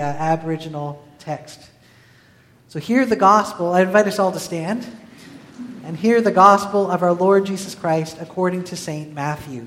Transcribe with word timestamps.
uh, 0.00 0.04
Aboriginal 0.04 1.02
text. 1.18 1.60
So, 2.68 2.78
hear 2.78 3.06
the 3.06 3.16
gospel. 3.16 3.72
I 3.72 3.82
invite 3.82 4.06
us 4.06 4.18
all 4.18 4.32
to 4.32 4.38
stand 4.38 4.86
and 5.84 5.96
hear 5.96 6.20
the 6.20 6.32
gospel 6.32 6.90
of 6.90 7.02
our 7.02 7.12
Lord 7.12 7.46
Jesus 7.46 7.74
Christ 7.74 8.18
according 8.20 8.64
to 8.64 8.76
St. 8.76 9.12
Matthew. 9.12 9.66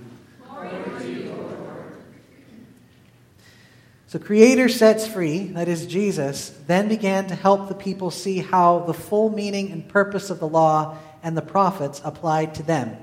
So, 4.07 4.17
Creator 4.17 4.69
sets 4.69 5.05
free, 5.05 5.49
that 5.49 5.67
is 5.67 5.85
Jesus, 5.85 6.49
then 6.65 6.87
began 6.87 7.27
to 7.27 7.35
help 7.35 7.67
the 7.67 7.75
people 7.75 8.09
see 8.09 8.39
how 8.39 8.79
the 8.79 8.93
full 8.93 9.29
meaning 9.29 9.71
and 9.71 9.87
purpose 9.87 10.31
of 10.31 10.39
the 10.39 10.47
law 10.47 10.97
and 11.21 11.37
the 11.37 11.43
prophets 11.43 12.01
applied 12.03 12.55
to 12.55 12.63
them 12.63 12.97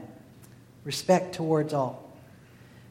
respect 0.83 1.35
towards 1.35 1.73
all. 1.73 2.03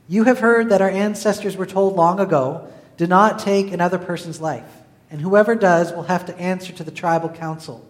You 0.07 0.25
have 0.25 0.39
heard 0.39 0.69
that 0.69 0.81
our 0.81 0.89
ancestors 0.89 1.57
were 1.57 1.65
told 1.65 1.95
long 1.95 2.19
ago 2.19 2.69
do 2.97 3.07
not 3.07 3.39
take 3.39 3.71
another 3.71 3.97
person's 3.97 4.39
life, 4.39 4.69
and 5.09 5.21
whoever 5.21 5.55
does 5.55 5.91
will 5.93 6.03
have 6.03 6.25
to 6.27 6.37
answer 6.37 6.73
to 6.73 6.83
the 6.83 6.91
tribal 6.91 7.29
council. 7.29 7.87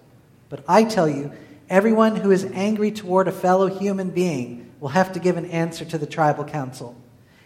But 0.49 0.63
I 0.67 0.83
tell 0.83 1.07
you, 1.09 1.31
everyone 1.69 2.15
who 2.15 2.31
is 2.31 2.45
angry 2.53 2.91
toward 2.91 3.27
a 3.27 3.31
fellow 3.31 3.67
human 3.67 4.09
being 4.09 4.71
will 4.79 4.89
have 4.89 5.13
to 5.13 5.19
give 5.19 5.37
an 5.37 5.45
answer 5.45 5.85
to 5.85 5.97
the 5.97 6.05
tribal 6.05 6.43
council. 6.43 6.95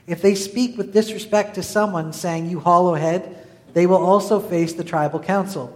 If 0.07 0.21
they 0.21 0.35
speak 0.35 0.77
with 0.77 0.93
disrespect 0.93 1.55
to 1.55 1.63
someone, 1.63 2.13
saying, 2.13 2.49
You 2.49 2.59
hollow 2.59 2.95
head, 2.95 3.45
they 3.73 3.85
will 3.85 4.03
also 4.03 4.39
face 4.39 4.73
the 4.73 4.83
tribal 4.83 5.19
council. 5.19 5.75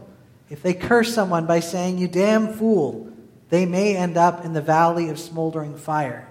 If 0.49 0.63
they 0.63 0.73
curse 0.73 1.13
someone 1.13 1.45
by 1.45 1.59
saying, 1.59 1.99
You 1.99 2.07
damn 2.07 2.53
fool, 2.53 3.11
they 3.49 3.65
may 3.65 3.95
end 3.95 4.17
up 4.17 4.43
in 4.43 4.53
the 4.53 4.61
valley 4.61 5.09
of 5.09 5.19
smoldering 5.19 5.77
fire. 5.77 6.27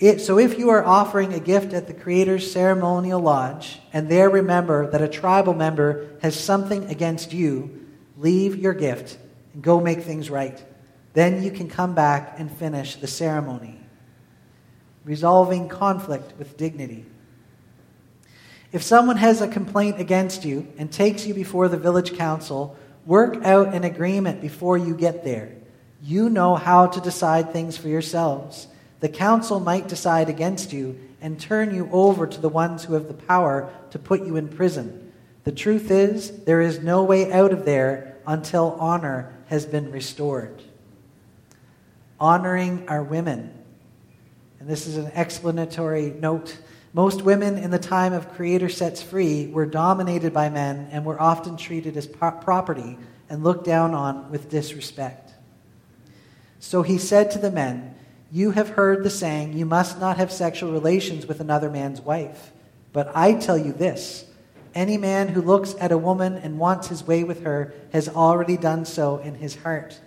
It, 0.00 0.20
so 0.20 0.38
if 0.38 0.58
you 0.58 0.70
are 0.70 0.84
offering 0.84 1.32
a 1.32 1.40
gift 1.40 1.72
at 1.72 1.88
the 1.88 1.94
Creator's 1.94 2.50
ceremonial 2.50 3.20
lodge, 3.20 3.80
and 3.92 4.08
there 4.08 4.30
remember 4.30 4.88
that 4.90 5.02
a 5.02 5.08
tribal 5.08 5.54
member 5.54 6.08
has 6.22 6.38
something 6.38 6.84
against 6.84 7.32
you, 7.32 7.86
leave 8.16 8.56
your 8.56 8.74
gift 8.74 9.18
and 9.54 9.62
go 9.62 9.80
make 9.80 10.02
things 10.02 10.30
right. 10.30 10.64
Then 11.14 11.42
you 11.42 11.50
can 11.50 11.68
come 11.68 11.94
back 11.94 12.38
and 12.38 12.50
finish 12.50 12.94
the 12.94 13.08
ceremony. 13.08 13.80
Resolving 15.04 15.68
conflict 15.68 16.38
with 16.38 16.56
dignity. 16.56 17.04
If 18.70 18.84
someone 18.84 19.16
has 19.16 19.40
a 19.40 19.48
complaint 19.48 19.98
against 19.98 20.44
you 20.44 20.68
and 20.78 20.92
takes 20.92 21.26
you 21.26 21.34
before 21.34 21.66
the 21.66 21.76
village 21.76 22.16
council, 22.16 22.76
work 23.04 23.44
out 23.44 23.74
an 23.74 23.82
agreement 23.82 24.40
before 24.40 24.78
you 24.78 24.94
get 24.94 25.24
there. 25.24 25.56
You 26.02 26.30
know 26.30 26.54
how 26.54 26.86
to 26.86 27.00
decide 27.00 27.52
things 27.52 27.76
for 27.76 27.88
yourselves 27.88 28.68
the 29.00 29.08
council 29.08 29.60
might 29.60 29.88
decide 29.88 30.28
against 30.28 30.72
you 30.72 30.98
and 31.20 31.38
turn 31.38 31.74
you 31.74 31.88
over 31.92 32.26
to 32.26 32.40
the 32.40 32.48
ones 32.48 32.84
who 32.84 32.94
have 32.94 33.08
the 33.08 33.14
power 33.14 33.72
to 33.90 33.98
put 33.98 34.24
you 34.24 34.36
in 34.36 34.48
prison. 34.48 35.12
The 35.44 35.52
truth 35.52 35.90
is, 35.90 36.44
there 36.44 36.60
is 36.60 36.80
no 36.80 37.04
way 37.04 37.32
out 37.32 37.52
of 37.52 37.64
there 37.64 38.16
until 38.26 38.76
honor 38.78 39.34
has 39.46 39.64
been 39.64 39.90
restored. 39.90 40.62
Honoring 42.20 42.88
our 42.88 43.02
women. 43.02 43.54
And 44.60 44.68
this 44.68 44.86
is 44.86 44.96
an 44.96 45.12
explanatory 45.14 46.10
note. 46.10 46.58
Most 46.92 47.22
women 47.22 47.56
in 47.56 47.70
the 47.70 47.78
time 47.78 48.12
of 48.12 48.32
Creator 48.32 48.68
Sets 48.68 49.02
Free 49.02 49.46
were 49.46 49.66
dominated 49.66 50.32
by 50.32 50.48
men 50.48 50.88
and 50.90 51.04
were 51.04 51.20
often 51.20 51.56
treated 51.56 51.96
as 51.96 52.06
property 52.06 52.98
and 53.30 53.44
looked 53.44 53.64
down 53.64 53.94
on 53.94 54.30
with 54.30 54.50
disrespect. 54.50 55.32
So 56.58 56.82
he 56.82 56.98
said 56.98 57.30
to 57.32 57.38
the 57.38 57.50
men, 57.50 57.94
you 58.30 58.50
have 58.52 58.70
heard 58.70 59.04
the 59.04 59.10
saying, 59.10 59.54
You 59.54 59.66
must 59.66 59.98
not 59.98 60.16
have 60.18 60.30
sexual 60.30 60.72
relations 60.72 61.26
with 61.26 61.40
another 61.40 61.70
man's 61.70 62.00
wife. 62.00 62.52
But 62.92 63.10
I 63.14 63.34
tell 63.34 63.58
you 63.58 63.72
this 63.72 64.26
any 64.74 64.96
man 64.96 65.28
who 65.28 65.42
looks 65.42 65.74
at 65.80 65.92
a 65.92 65.98
woman 65.98 66.34
and 66.34 66.58
wants 66.58 66.88
his 66.88 67.06
way 67.06 67.24
with 67.24 67.42
her 67.42 67.72
has 67.92 68.08
already 68.08 68.56
done 68.56 68.84
so 68.84 69.18
in 69.18 69.34
his 69.34 69.56
heart. 69.56 69.98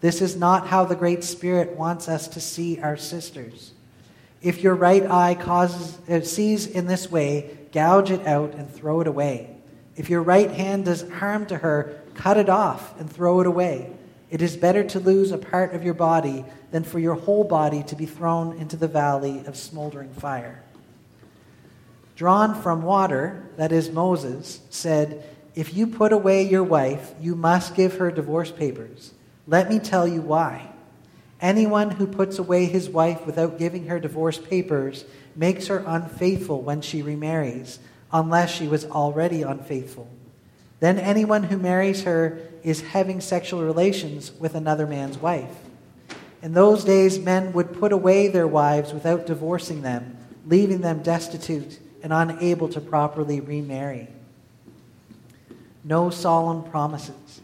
This 0.00 0.20
is 0.20 0.36
not 0.36 0.66
how 0.66 0.84
the 0.84 0.96
Great 0.96 1.24
Spirit 1.24 1.76
wants 1.76 2.08
us 2.08 2.28
to 2.28 2.40
see 2.40 2.80
our 2.80 2.96
sisters. 2.96 3.72
If 4.42 4.62
your 4.62 4.74
right 4.74 5.04
eye 5.04 5.34
causes, 5.34 5.98
uh, 6.08 6.20
sees 6.20 6.66
in 6.66 6.86
this 6.86 7.10
way, 7.10 7.58
gouge 7.72 8.10
it 8.10 8.26
out 8.26 8.54
and 8.54 8.70
throw 8.70 9.00
it 9.00 9.06
away. 9.06 9.56
If 9.96 10.08
your 10.08 10.22
right 10.22 10.50
hand 10.50 10.84
does 10.84 11.08
harm 11.10 11.46
to 11.46 11.58
her, 11.58 12.00
cut 12.14 12.36
it 12.36 12.48
off 12.48 12.98
and 13.00 13.10
throw 13.10 13.40
it 13.40 13.46
away. 13.46 13.92
It 14.30 14.42
is 14.42 14.56
better 14.56 14.84
to 14.84 15.00
lose 15.00 15.32
a 15.32 15.38
part 15.38 15.74
of 15.74 15.82
your 15.82 15.94
body 15.94 16.44
than 16.70 16.84
for 16.84 16.98
your 16.98 17.14
whole 17.14 17.44
body 17.44 17.82
to 17.84 17.96
be 17.96 18.06
thrown 18.06 18.56
into 18.58 18.76
the 18.76 18.88
valley 18.88 19.42
of 19.46 19.56
smoldering 19.56 20.12
fire. 20.12 20.62
Drawn 22.14 22.60
from 22.60 22.82
water, 22.82 23.48
that 23.56 23.72
is, 23.72 23.90
Moses, 23.90 24.60
said, 24.70 25.24
If 25.54 25.74
you 25.74 25.86
put 25.86 26.12
away 26.12 26.42
your 26.42 26.64
wife, 26.64 27.14
you 27.20 27.34
must 27.34 27.74
give 27.74 27.98
her 27.98 28.10
divorce 28.10 28.50
papers. 28.50 29.12
Let 29.46 29.70
me 29.70 29.78
tell 29.78 30.06
you 30.06 30.20
why. 30.20 30.72
Anyone 31.40 31.92
who 31.92 32.06
puts 32.06 32.38
away 32.38 32.66
his 32.66 32.88
wife 32.88 33.24
without 33.24 33.58
giving 33.58 33.86
her 33.86 34.00
divorce 34.00 34.38
papers 34.38 35.04
makes 35.36 35.68
her 35.68 35.84
unfaithful 35.86 36.60
when 36.60 36.80
she 36.80 37.00
remarries, 37.00 37.78
unless 38.12 38.50
she 38.50 38.66
was 38.66 38.84
already 38.84 39.42
unfaithful. 39.42 40.08
Then 40.80 40.98
anyone 40.98 41.44
who 41.44 41.58
marries 41.58 42.04
her 42.04 42.40
is 42.62 42.80
having 42.80 43.20
sexual 43.20 43.62
relations 43.62 44.32
with 44.32 44.54
another 44.54 44.86
man's 44.86 45.18
wife. 45.18 45.56
In 46.42 46.54
those 46.54 46.84
days, 46.84 47.18
men 47.18 47.52
would 47.52 47.78
put 47.78 47.92
away 47.92 48.28
their 48.28 48.46
wives 48.46 48.92
without 48.92 49.26
divorcing 49.26 49.82
them, 49.82 50.16
leaving 50.46 50.80
them 50.80 51.02
destitute 51.02 51.80
and 52.02 52.12
unable 52.12 52.68
to 52.68 52.80
properly 52.80 53.40
remarry. 53.40 54.08
No 55.82 56.10
solemn 56.10 56.62
promises. 56.70 57.40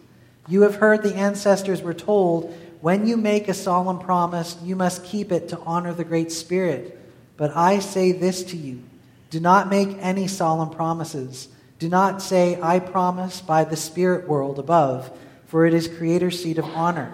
You 0.47 0.62
have 0.62 0.77
heard 0.77 1.03
the 1.03 1.16
ancestors 1.16 1.83
were 1.83 1.95
told 1.95 2.56
when 2.81 3.06
you 3.06 3.16
make 3.16 3.49
a 3.49 3.55
solemn 3.55 3.99
promise, 3.99 4.59
you 4.62 4.77
must 4.77 5.05
keep 5.05 5.33
it 5.33 5.49
to 5.49 5.59
honor 5.61 5.95
the 5.95 6.05
Great 6.05 6.31
Spirit. 6.31 7.01
But 7.39 7.56
I 7.56 7.78
say 7.78 8.12
this 8.12 8.43
to 8.45 8.56
you 8.56 8.83
do 9.31 9.41
not 9.41 9.69
make 9.69 9.97
any 10.01 10.28
solemn 10.28 10.71
promises. 10.71 11.49
Do 11.84 11.91
not 11.91 12.22
say, 12.22 12.59
I 12.62 12.78
promise 12.78 13.43
by 13.43 13.65
the 13.65 13.77
spirit 13.77 14.27
world 14.27 14.59
above, 14.59 15.11
for 15.45 15.67
it 15.67 15.75
is 15.75 15.87
Creator's 15.87 16.43
seat 16.43 16.56
of 16.56 16.65
honor. 16.65 17.12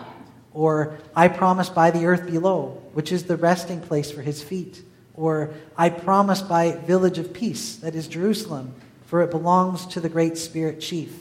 Or, 0.54 0.96
I 1.12 1.26
promise 1.26 1.68
by 1.68 1.90
the 1.90 2.06
earth 2.06 2.30
below, 2.30 2.80
which 2.92 3.10
is 3.10 3.24
the 3.24 3.36
resting 3.36 3.80
place 3.80 4.12
for 4.12 4.22
his 4.22 4.44
feet. 4.44 4.80
Or, 5.16 5.50
I 5.76 5.88
promise 5.88 6.40
by 6.40 6.70
village 6.70 7.18
of 7.18 7.32
peace, 7.32 7.74
that 7.78 7.96
is 7.96 8.06
Jerusalem, 8.06 8.72
for 9.06 9.22
it 9.22 9.32
belongs 9.32 9.86
to 9.86 10.00
the 10.00 10.08
great 10.08 10.38
spirit 10.38 10.80
chief. 10.80 11.20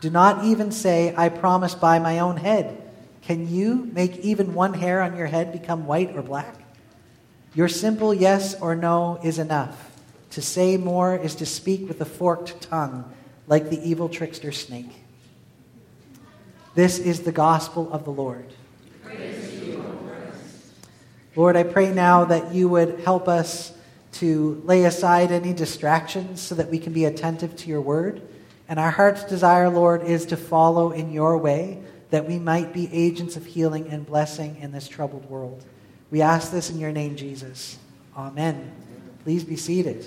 Do 0.00 0.08
not 0.08 0.44
even 0.44 0.70
say, 0.70 1.12
I 1.16 1.28
promise 1.28 1.74
by 1.74 1.98
my 1.98 2.20
own 2.20 2.36
head. 2.36 2.80
Can 3.22 3.52
you 3.52 3.90
make 3.94 4.18
even 4.18 4.54
one 4.54 4.74
hair 4.74 5.02
on 5.02 5.16
your 5.16 5.26
head 5.26 5.50
become 5.50 5.88
white 5.88 6.14
or 6.14 6.22
black? 6.22 6.54
Your 7.52 7.66
simple 7.66 8.14
yes 8.14 8.54
or 8.60 8.76
no 8.76 9.18
is 9.24 9.40
enough. 9.40 9.95
To 10.30 10.42
say 10.42 10.76
more 10.76 11.16
is 11.16 11.34
to 11.36 11.46
speak 11.46 11.88
with 11.88 12.00
a 12.00 12.04
forked 12.04 12.60
tongue, 12.60 13.10
like 13.46 13.70
the 13.70 13.80
evil 13.88 14.08
trickster 14.08 14.52
snake. 14.52 14.90
This 16.74 16.98
is 16.98 17.20
the 17.20 17.32
gospel 17.32 17.90
of 17.92 18.04
the 18.04 18.10
Lord. 18.10 18.52
You, 19.10 19.78
Lord. 19.78 20.32
Lord, 21.34 21.56
I 21.56 21.62
pray 21.62 21.92
now 21.92 22.26
that 22.26 22.52
you 22.52 22.68
would 22.68 23.00
help 23.00 23.28
us 23.28 23.72
to 24.12 24.62
lay 24.64 24.84
aside 24.84 25.30
any 25.30 25.52
distractions 25.52 26.40
so 26.40 26.54
that 26.54 26.70
we 26.70 26.78
can 26.78 26.92
be 26.92 27.04
attentive 27.04 27.56
to 27.56 27.68
your 27.68 27.80
word. 27.80 28.22
And 28.68 28.80
our 28.80 28.90
heart's 28.90 29.24
desire, 29.24 29.70
Lord, 29.70 30.02
is 30.02 30.26
to 30.26 30.36
follow 30.36 30.90
in 30.90 31.12
your 31.12 31.38
way, 31.38 31.78
that 32.10 32.26
we 32.26 32.38
might 32.38 32.72
be 32.72 32.92
agents 32.92 33.36
of 33.36 33.46
healing 33.46 33.88
and 33.88 34.04
blessing 34.04 34.56
in 34.60 34.72
this 34.72 34.88
troubled 34.88 35.28
world. 35.30 35.64
We 36.10 36.22
ask 36.22 36.50
this 36.50 36.70
in 36.70 36.78
your 36.78 36.92
name, 36.92 37.16
Jesus. 37.16 37.78
Amen. 38.16 38.72
Please 39.26 39.42
be 39.42 39.56
seated. 39.56 40.06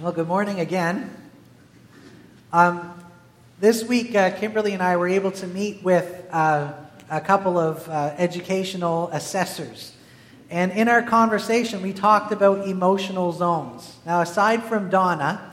Well, 0.00 0.10
good 0.10 0.26
morning 0.26 0.58
again. 0.58 1.08
Um, 2.52 3.00
this 3.60 3.84
week, 3.84 4.16
uh, 4.16 4.32
Kimberly 4.32 4.72
and 4.72 4.82
I 4.82 4.96
were 4.96 5.06
able 5.06 5.30
to 5.30 5.46
meet 5.46 5.84
with 5.84 6.26
uh, 6.32 6.72
a 7.08 7.20
couple 7.20 7.56
of 7.56 7.88
uh, 7.88 8.12
educational 8.18 9.08
assessors. 9.12 9.94
And 10.50 10.72
in 10.72 10.88
our 10.88 11.02
conversation, 11.04 11.80
we 11.80 11.92
talked 11.92 12.32
about 12.32 12.66
emotional 12.66 13.30
zones. 13.30 13.98
Now, 14.04 14.20
aside 14.20 14.64
from 14.64 14.90
Donna, 14.90 15.52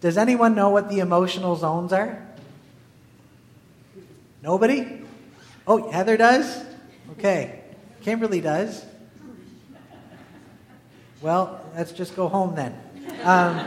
does 0.00 0.16
anyone 0.16 0.54
know 0.54 0.70
what 0.70 0.88
the 0.88 1.00
emotional 1.00 1.54
zones 1.54 1.92
are? 1.92 2.26
Nobody? 4.42 5.01
Oh, 5.66 5.90
Heather 5.90 6.16
does? 6.16 6.64
Okay. 7.12 7.60
Kimberly 8.00 8.40
does. 8.40 8.84
Well, 11.20 11.64
let's 11.76 11.92
just 11.92 12.16
go 12.16 12.28
home 12.28 12.56
then. 12.56 12.76
Um, 13.22 13.64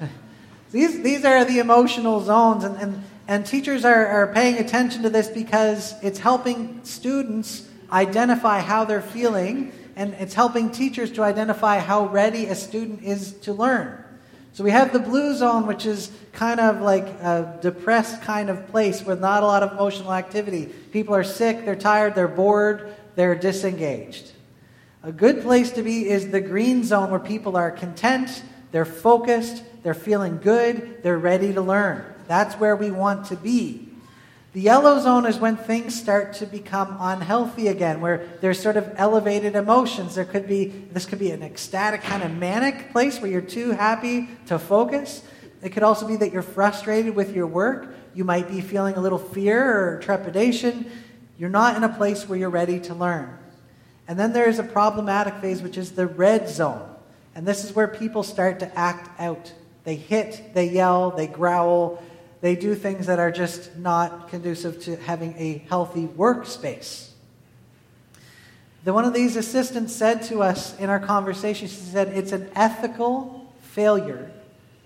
these, 0.72 1.02
these 1.02 1.24
are 1.24 1.44
the 1.44 1.60
emotional 1.60 2.20
zones, 2.20 2.64
and, 2.64 2.76
and, 2.78 3.04
and 3.28 3.46
teachers 3.46 3.84
are, 3.84 4.06
are 4.06 4.32
paying 4.34 4.56
attention 4.56 5.02
to 5.02 5.10
this 5.10 5.28
because 5.28 5.94
it's 6.02 6.18
helping 6.18 6.84
students 6.84 7.68
identify 7.92 8.58
how 8.58 8.84
they're 8.84 9.00
feeling 9.00 9.72
and 9.94 10.14
it's 10.14 10.34
helping 10.34 10.70
teachers 10.70 11.10
to 11.12 11.22
identify 11.22 11.78
how 11.78 12.06
ready 12.06 12.46
a 12.46 12.54
student 12.54 13.02
is 13.02 13.32
to 13.40 13.52
learn. 13.52 14.04
So 14.52 14.64
we 14.64 14.70
have 14.70 14.92
the 14.92 14.98
blue 14.98 15.34
zone, 15.36 15.66
which 15.66 15.86
is 15.86 16.10
kind 16.32 16.58
of 16.58 16.80
like 16.80 17.06
a 17.06 17.58
depressed 17.60 18.22
kind 18.22 18.50
of 18.50 18.68
place 18.68 19.04
with 19.04 19.20
not 19.20 19.42
a 19.42 19.46
lot 19.46 19.62
of 19.62 19.72
emotional 19.72 20.12
activity. 20.12 20.66
People 20.66 21.14
are 21.14 21.24
sick, 21.24 21.64
they're 21.64 21.76
tired, 21.76 22.14
they're 22.14 22.26
bored, 22.28 22.94
they're 23.14 23.34
disengaged. 23.34 24.32
A 25.02 25.12
good 25.12 25.42
place 25.42 25.70
to 25.72 25.82
be 25.82 26.08
is 26.08 26.30
the 26.30 26.40
green 26.40 26.82
zone 26.82 27.10
where 27.10 27.20
people 27.20 27.56
are 27.56 27.70
content, 27.70 28.42
they're 28.72 28.84
focused, 28.84 29.62
they're 29.82 29.94
feeling 29.94 30.38
good, 30.38 31.02
they're 31.02 31.18
ready 31.18 31.52
to 31.52 31.60
learn. 31.60 32.04
That's 32.26 32.56
where 32.56 32.76
we 32.76 32.90
want 32.90 33.26
to 33.26 33.36
be. 33.36 33.87
The 34.54 34.60
yellow 34.62 34.98
zone 34.98 35.26
is 35.26 35.38
when 35.38 35.56
things 35.56 35.98
start 35.98 36.32
to 36.34 36.46
become 36.46 36.96
unhealthy 36.98 37.68
again, 37.68 38.00
where 38.00 38.26
there's 38.40 38.58
sort 38.58 38.78
of 38.78 38.90
elevated 38.96 39.54
emotions. 39.54 40.14
There 40.14 40.24
could 40.24 40.48
be 40.48 40.66
this 40.90 41.04
could 41.04 41.18
be 41.18 41.30
an 41.32 41.42
ecstatic 41.42 42.02
kind 42.02 42.22
of 42.22 42.34
manic 42.34 42.90
place 42.90 43.20
where 43.20 43.30
you're 43.30 43.42
too 43.42 43.72
happy 43.72 44.28
to 44.46 44.58
focus. 44.58 45.22
It 45.62 45.70
could 45.70 45.82
also 45.82 46.08
be 46.08 46.16
that 46.16 46.32
you're 46.32 46.40
frustrated 46.42 47.14
with 47.14 47.34
your 47.36 47.46
work. 47.46 47.94
You 48.14 48.24
might 48.24 48.48
be 48.48 48.62
feeling 48.62 48.94
a 48.94 49.00
little 49.00 49.18
fear 49.18 49.96
or 49.96 50.00
trepidation. 50.00 50.90
You're 51.36 51.50
not 51.50 51.76
in 51.76 51.84
a 51.84 51.88
place 51.88 52.26
where 52.26 52.38
you're 52.38 52.48
ready 52.48 52.80
to 52.80 52.94
learn. 52.94 53.36
And 54.06 54.18
then 54.18 54.32
there 54.32 54.48
is 54.48 54.58
a 54.58 54.64
problematic 54.64 55.34
phase, 55.34 55.60
which 55.60 55.76
is 55.76 55.92
the 55.92 56.06
red 56.06 56.48
zone. 56.48 56.88
And 57.34 57.46
this 57.46 57.64
is 57.64 57.74
where 57.74 57.86
people 57.86 58.22
start 58.22 58.60
to 58.60 58.78
act 58.78 59.20
out. 59.20 59.52
They 59.84 59.96
hit, 59.96 60.54
they 60.54 60.70
yell, 60.70 61.10
they 61.10 61.26
growl, 61.26 62.02
they 62.40 62.54
do 62.54 62.74
things 62.74 63.06
that 63.06 63.18
are 63.18 63.30
just 63.30 63.76
not 63.76 64.28
conducive 64.28 64.80
to 64.82 64.96
having 64.96 65.34
a 65.36 65.64
healthy 65.68 66.06
workspace. 66.06 67.10
The, 68.84 68.92
one 68.92 69.04
of 69.04 69.12
these 69.12 69.36
assistants 69.36 69.94
said 69.94 70.22
to 70.24 70.42
us 70.42 70.78
in 70.78 70.88
our 70.88 71.00
conversation, 71.00 71.68
she 71.68 71.74
said, 71.74 72.08
it's 72.08 72.32
an 72.32 72.48
ethical 72.54 73.52
failure 73.60 74.30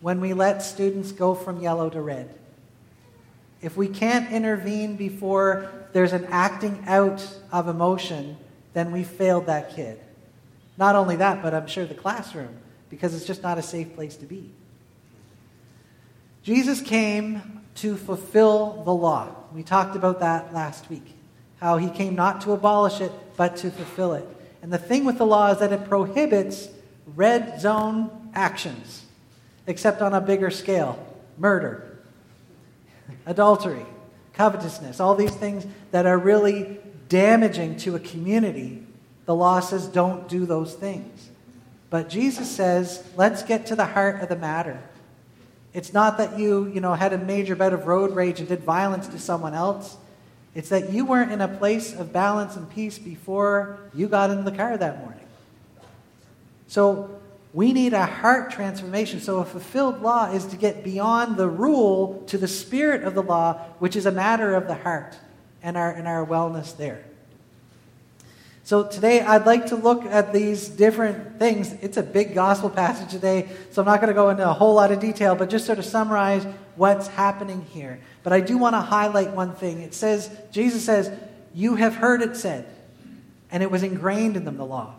when 0.00 0.20
we 0.20 0.32
let 0.32 0.62
students 0.62 1.12
go 1.12 1.34
from 1.34 1.60
yellow 1.60 1.90
to 1.90 2.00
red. 2.00 2.34
If 3.60 3.76
we 3.76 3.86
can't 3.86 4.32
intervene 4.32 4.96
before 4.96 5.70
there's 5.92 6.12
an 6.12 6.24
acting 6.30 6.82
out 6.86 7.26
of 7.52 7.68
emotion, 7.68 8.38
then 8.72 8.90
we 8.90 9.04
failed 9.04 9.46
that 9.46 9.76
kid. 9.76 10.00
Not 10.78 10.96
only 10.96 11.16
that, 11.16 11.42
but 11.42 11.54
I'm 11.54 11.66
sure 11.66 11.84
the 11.84 11.94
classroom, 11.94 12.56
because 12.88 13.14
it's 13.14 13.26
just 13.26 13.42
not 13.42 13.58
a 13.58 13.62
safe 13.62 13.94
place 13.94 14.16
to 14.16 14.26
be. 14.26 14.50
Jesus 16.42 16.80
came 16.80 17.62
to 17.76 17.96
fulfill 17.96 18.82
the 18.84 18.94
law. 18.94 19.28
We 19.52 19.62
talked 19.62 19.96
about 19.96 20.20
that 20.20 20.52
last 20.52 20.90
week. 20.90 21.14
How 21.60 21.76
he 21.76 21.88
came 21.88 22.14
not 22.14 22.40
to 22.42 22.52
abolish 22.52 23.00
it, 23.00 23.12
but 23.36 23.56
to 23.58 23.70
fulfill 23.70 24.14
it. 24.14 24.26
And 24.62 24.72
the 24.72 24.78
thing 24.78 25.04
with 25.04 25.18
the 25.18 25.26
law 25.26 25.52
is 25.52 25.58
that 25.58 25.72
it 25.72 25.88
prohibits 25.88 26.68
red 27.14 27.60
zone 27.60 28.30
actions, 28.34 29.04
except 29.66 30.02
on 30.02 30.14
a 30.14 30.20
bigger 30.20 30.50
scale 30.50 31.04
murder, 31.38 31.98
adultery, 33.26 33.84
covetousness, 34.32 35.00
all 35.00 35.14
these 35.14 35.34
things 35.34 35.66
that 35.90 36.06
are 36.06 36.18
really 36.18 36.78
damaging 37.08 37.76
to 37.76 37.96
a 37.96 38.00
community. 38.00 38.82
The 39.26 39.34
law 39.34 39.60
says 39.60 39.86
don't 39.86 40.28
do 40.28 40.46
those 40.46 40.74
things. 40.74 41.30
But 41.90 42.08
Jesus 42.08 42.50
says, 42.50 43.04
let's 43.16 43.42
get 43.42 43.66
to 43.66 43.76
the 43.76 43.84
heart 43.84 44.22
of 44.22 44.28
the 44.28 44.36
matter. 44.36 44.80
It's 45.74 45.92
not 45.92 46.18
that 46.18 46.38
you, 46.38 46.66
you 46.66 46.80
know, 46.80 46.94
had 46.94 47.12
a 47.12 47.18
major 47.18 47.56
bout 47.56 47.72
of 47.72 47.86
road 47.86 48.14
rage 48.14 48.40
and 48.40 48.48
did 48.48 48.62
violence 48.62 49.08
to 49.08 49.18
someone 49.18 49.54
else. 49.54 49.96
It's 50.54 50.68
that 50.68 50.92
you 50.92 51.06
weren't 51.06 51.32
in 51.32 51.40
a 51.40 51.48
place 51.48 51.94
of 51.94 52.12
balance 52.12 52.56
and 52.56 52.68
peace 52.68 52.98
before 52.98 53.78
you 53.94 54.06
got 54.06 54.30
in 54.30 54.44
the 54.44 54.52
car 54.52 54.76
that 54.76 54.98
morning. 54.98 55.24
So 56.68 57.18
we 57.54 57.72
need 57.72 57.94
a 57.94 58.04
heart 58.04 58.50
transformation. 58.50 59.20
So 59.20 59.38
a 59.38 59.44
fulfilled 59.44 60.02
law 60.02 60.30
is 60.30 60.46
to 60.46 60.56
get 60.56 60.84
beyond 60.84 61.36
the 61.36 61.48
rule 61.48 62.22
to 62.26 62.36
the 62.36 62.48
spirit 62.48 63.02
of 63.04 63.14
the 63.14 63.22
law, 63.22 63.54
which 63.78 63.96
is 63.96 64.04
a 64.04 64.12
matter 64.12 64.54
of 64.54 64.66
the 64.66 64.74
heart 64.74 65.16
and 65.62 65.76
our, 65.76 65.90
and 65.90 66.06
our 66.06 66.26
wellness 66.26 66.76
there. 66.76 67.04
So 68.64 68.84
today 68.84 69.20
I'd 69.20 69.44
like 69.44 69.66
to 69.66 69.76
look 69.76 70.04
at 70.04 70.32
these 70.32 70.68
different 70.68 71.38
things. 71.38 71.72
It's 71.82 71.96
a 71.96 72.02
big 72.02 72.32
gospel 72.34 72.70
passage 72.70 73.10
today, 73.10 73.48
so 73.72 73.82
I'm 73.82 73.86
not 73.86 74.00
going 74.00 74.08
to 74.08 74.14
go 74.14 74.30
into 74.30 74.48
a 74.48 74.52
whole 74.52 74.74
lot 74.74 74.92
of 74.92 75.00
detail, 75.00 75.34
but 75.34 75.50
just 75.50 75.66
sort 75.66 75.78
of 75.78 75.84
summarize 75.84 76.46
what's 76.76 77.08
happening 77.08 77.66
here. 77.72 77.98
But 78.22 78.32
I 78.32 78.40
do 78.40 78.56
want 78.56 78.74
to 78.74 78.80
highlight 78.80 79.32
one 79.32 79.54
thing. 79.54 79.80
It 79.80 79.94
says, 79.94 80.30
Jesus 80.52 80.84
says, 80.84 81.10
You 81.52 81.74
have 81.74 81.96
heard 81.96 82.22
it 82.22 82.36
said, 82.36 82.66
and 83.50 83.64
it 83.64 83.70
was 83.70 83.82
ingrained 83.82 84.36
in 84.36 84.44
them, 84.44 84.58
the 84.58 84.64
law. 84.64 84.94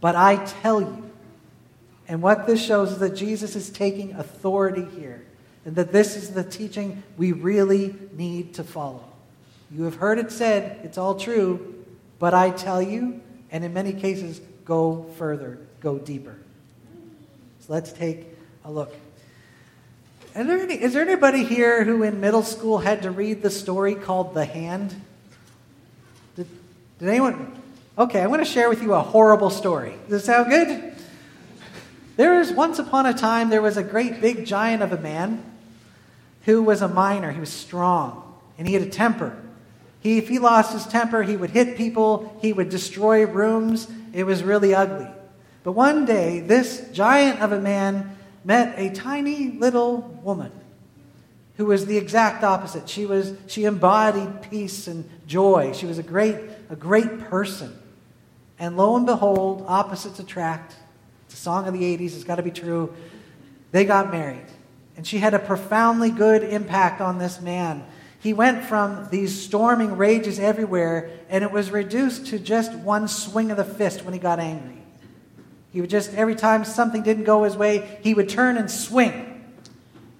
But 0.00 0.16
I 0.16 0.44
tell 0.44 0.80
you. 0.80 1.04
And 2.08 2.22
what 2.22 2.46
this 2.46 2.64
shows 2.64 2.92
is 2.92 2.98
that 2.98 3.16
Jesus 3.16 3.56
is 3.56 3.68
taking 3.70 4.12
authority 4.12 4.86
here, 4.96 5.24
and 5.64 5.74
that 5.76 5.92
this 5.92 6.16
is 6.16 6.30
the 6.30 6.44
teaching 6.44 7.02
we 7.16 7.32
really 7.32 7.94
need 8.12 8.54
to 8.54 8.64
follow. 8.64 9.04
You 9.72 9.84
have 9.84 9.96
heard 9.96 10.18
it 10.18 10.30
said, 10.30 10.78
it's 10.84 10.98
all 10.98 11.16
true, 11.16 11.75
but 12.18 12.34
I 12.34 12.50
tell 12.50 12.80
you, 12.80 13.20
and 13.50 13.64
in 13.64 13.72
many 13.72 13.92
cases, 13.92 14.40
go 14.64 15.06
further, 15.16 15.58
go 15.80 15.98
deeper. 15.98 16.36
So 17.60 17.72
let's 17.72 17.92
take 17.92 18.26
a 18.64 18.70
look. 18.70 18.94
There 20.34 20.58
any, 20.58 20.74
is 20.74 20.92
there 20.92 21.02
anybody 21.02 21.44
here 21.44 21.82
who 21.84 22.02
in 22.02 22.20
middle 22.20 22.42
school 22.42 22.78
had 22.78 23.02
to 23.02 23.10
read 23.10 23.40
the 23.40 23.50
story 23.50 23.94
called 23.94 24.34
The 24.34 24.44
Hand? 24.44 24.94
Did, 26.36 26.46
did 26.98 27.08
anyone? 27.08 27.58
Okay, 27.96 28.20
I'm 28.20 28.28
going 28.28 28.40
to 28.40 28.44
share 28.44 28.68
with 28.68 28.82
you 28.82 28.92
a 28.92 29.00
horrible 29.00 29.48
story. 29.48 29.94
Does 30.10 30.22
it 30.22 30.26
sound 30.26 30.50
good? 30.50 30.94
There 32.16 32.38
was 32.38 32.52
once 32.52 32.78
upon 32.78 33.06
a 33.06 33.14
time, 33.14 33.48
there 33.48 33.62
was 33.62 33.78
a 33.78 33.82
great 33.82 34.20
big 34.20 34.44
giant 34.44 34.82
of 34.82 34.92
a 34.92 34.98
man 34.98 35.42
who 36.44 36.62
was 36.62 36.82
a 36.82 36.88
miner. 36.88 37.32
He 37.32 37.40
was 37.40 37.52
strong, 37.52 38.38
and 38.58 38.68
he 38.68 38.74
had 38.74 38.82
a 38.82 38.90
temper. 38.90 39.36
He, 40.06 40.18
if 40.18 40.28
he 40.28 40.38
lost 40.38 40.72
his 40.72 40.86
temper, 40.86 41.24
he 41.24 41.36
would 41.36 41.50
hit 41.50 41.76
people, 41.76 42.38
he 42.40 42.52
would 42.52 42.68
destroy 42.68 43.26
rooms. 43.26 43.88
It 44.12 44.22
was 44.22 44.44
really 44.44 44.72
ugly. 44.72 45.08
But 45.64 45.72
one 45.72 46.04
day, 46.04 46.38
this 46.38 46.88
giant 46.92 47.40
of 47.40 47.50
a 47.50 47.60
man 47.60 48.16
met 48.44 48.78
a 48.78 48.90
tiny 48.90 49.50
little 49.50 50.02
woman 50.22 50.52
who 51.56 51.66
was 51.66 51.86
the 51.86 51.96
exact 51.96 52.44
opposite. 52.44 52.88
She, 52.88 53.04
was, 53.04 53.34
she 53.48 53.64
embodied 53.64 54.42
peace 54.42 54.86
and 54.86 55.10
joy. 55.26 55.72
She 55.72 55.86
was 55.86 55.98
a 55.98 56.04
great, 56.04 56.36
a 56.70 56.76
great 56.76 57.18
person. 57.22 57.76
And 58.60 58.76
lo 58.76 58.94
and 58.94 59.06
behold, 59.06 59.64
opposites 59.66 60.20
attract. 60.20 60.76
It's 61.24 61.34
a 61.34 61.36
song 61.36 61.66
of 61.66 61.74
the 61.74 61.82
80s, 61.82 62.14
it's 62.14 62.22
got 62.22 62.36
to 62.36 62.44
be 62.44 62.52
true. 62.52 62.94
They 63.72 63.84
got 63.84 64.12
married. 64.12 64.46
And 64.96 65.04
she 65.04 65.18
had 65.18 65.34
a 65.34 65.40
profoundly 65.40 66.12
good 66.12 66.44
impact 66.44 67.00
on 67.00 67.18
this 67.18 67.40
man 67.40 67.84
he 68.20 68.32
went 68.32 68.64
from 68.64 69.08
these 69.10 69.40
storming 69.40 69.96
rages 69.96 70.38
everywhere, 70.38 71.10
and 71.28 71.44
it 71.44 71.52
was 71.52 71.70
reduced 71.70 72.26
to 72.26 72.38
just 72.38 72.72
one 72.72 73.08
swing 73.08 73.50
of 73.50 73.56
the 73.56 73.64
fist 73.64 74.04
when 74.04 74.14
he 74.14 74.20
got 74.20 74.38
angry. 74.38 74.82
He 75.72 75.80
would 75.80 75.90
just, 75.90 76.14
every 76.14 76.34
time 76.34 76.64
something 76.64 77.02
didn't 77.02 77.24
go 77.24 77.42
his 77.42 77.56
way, 77.56 77.98
he 78.02 78.14
would 78.14 78.28
turn 78.28 78.56
and 78.56 78.70
swing. 78.70 79.44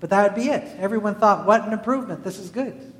But 0.00 0.10
that 0.10 0.22
would 0.22 0.40
be 0.40 0.50
it. 0.50 0.62
Everyone 0.78 1.14
thought, 1.14 1.46
what 1.46 1.66
an 1.66 1.72
improvement. 1.72 2.22
This 2.24 2.38
is 2.38 2.50
good. 2.50 2.92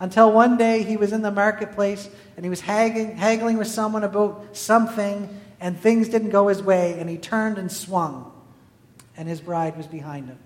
Until 0.00 0.32
one 0.32 0.56
day 0.56 0.82
he 0.82 0.96
was 0.96 1.12
in 1.12 1.22
the 1.22 1.30
marketplace 1.30 2.08
and 2.36 2.44
he 2.44 2.50
was 2.50 2.60
haggling, 2.60 3.16
haggling 3.16 3.58
with 3.58 3.68
someone 3.68 4.04
about 4.04 4.56
something, 4.56 5.28
and 5.60 5.78
things 5.78 6.08
didn't 6.08 6.30
go 6.30 6.48
his 6.48 6.62
way, 6.62 6.98
and 6.98 7.08
he 7.08 7.16
turned 7.16 7.58
and 7.58 7.70
swung, 7.70 8.32
and 9.16 9.28
his 9.28 9.40
bride 9.40 9.76
was 9.76 9.86
behind 9.86 10.28
him. 10.28 10.38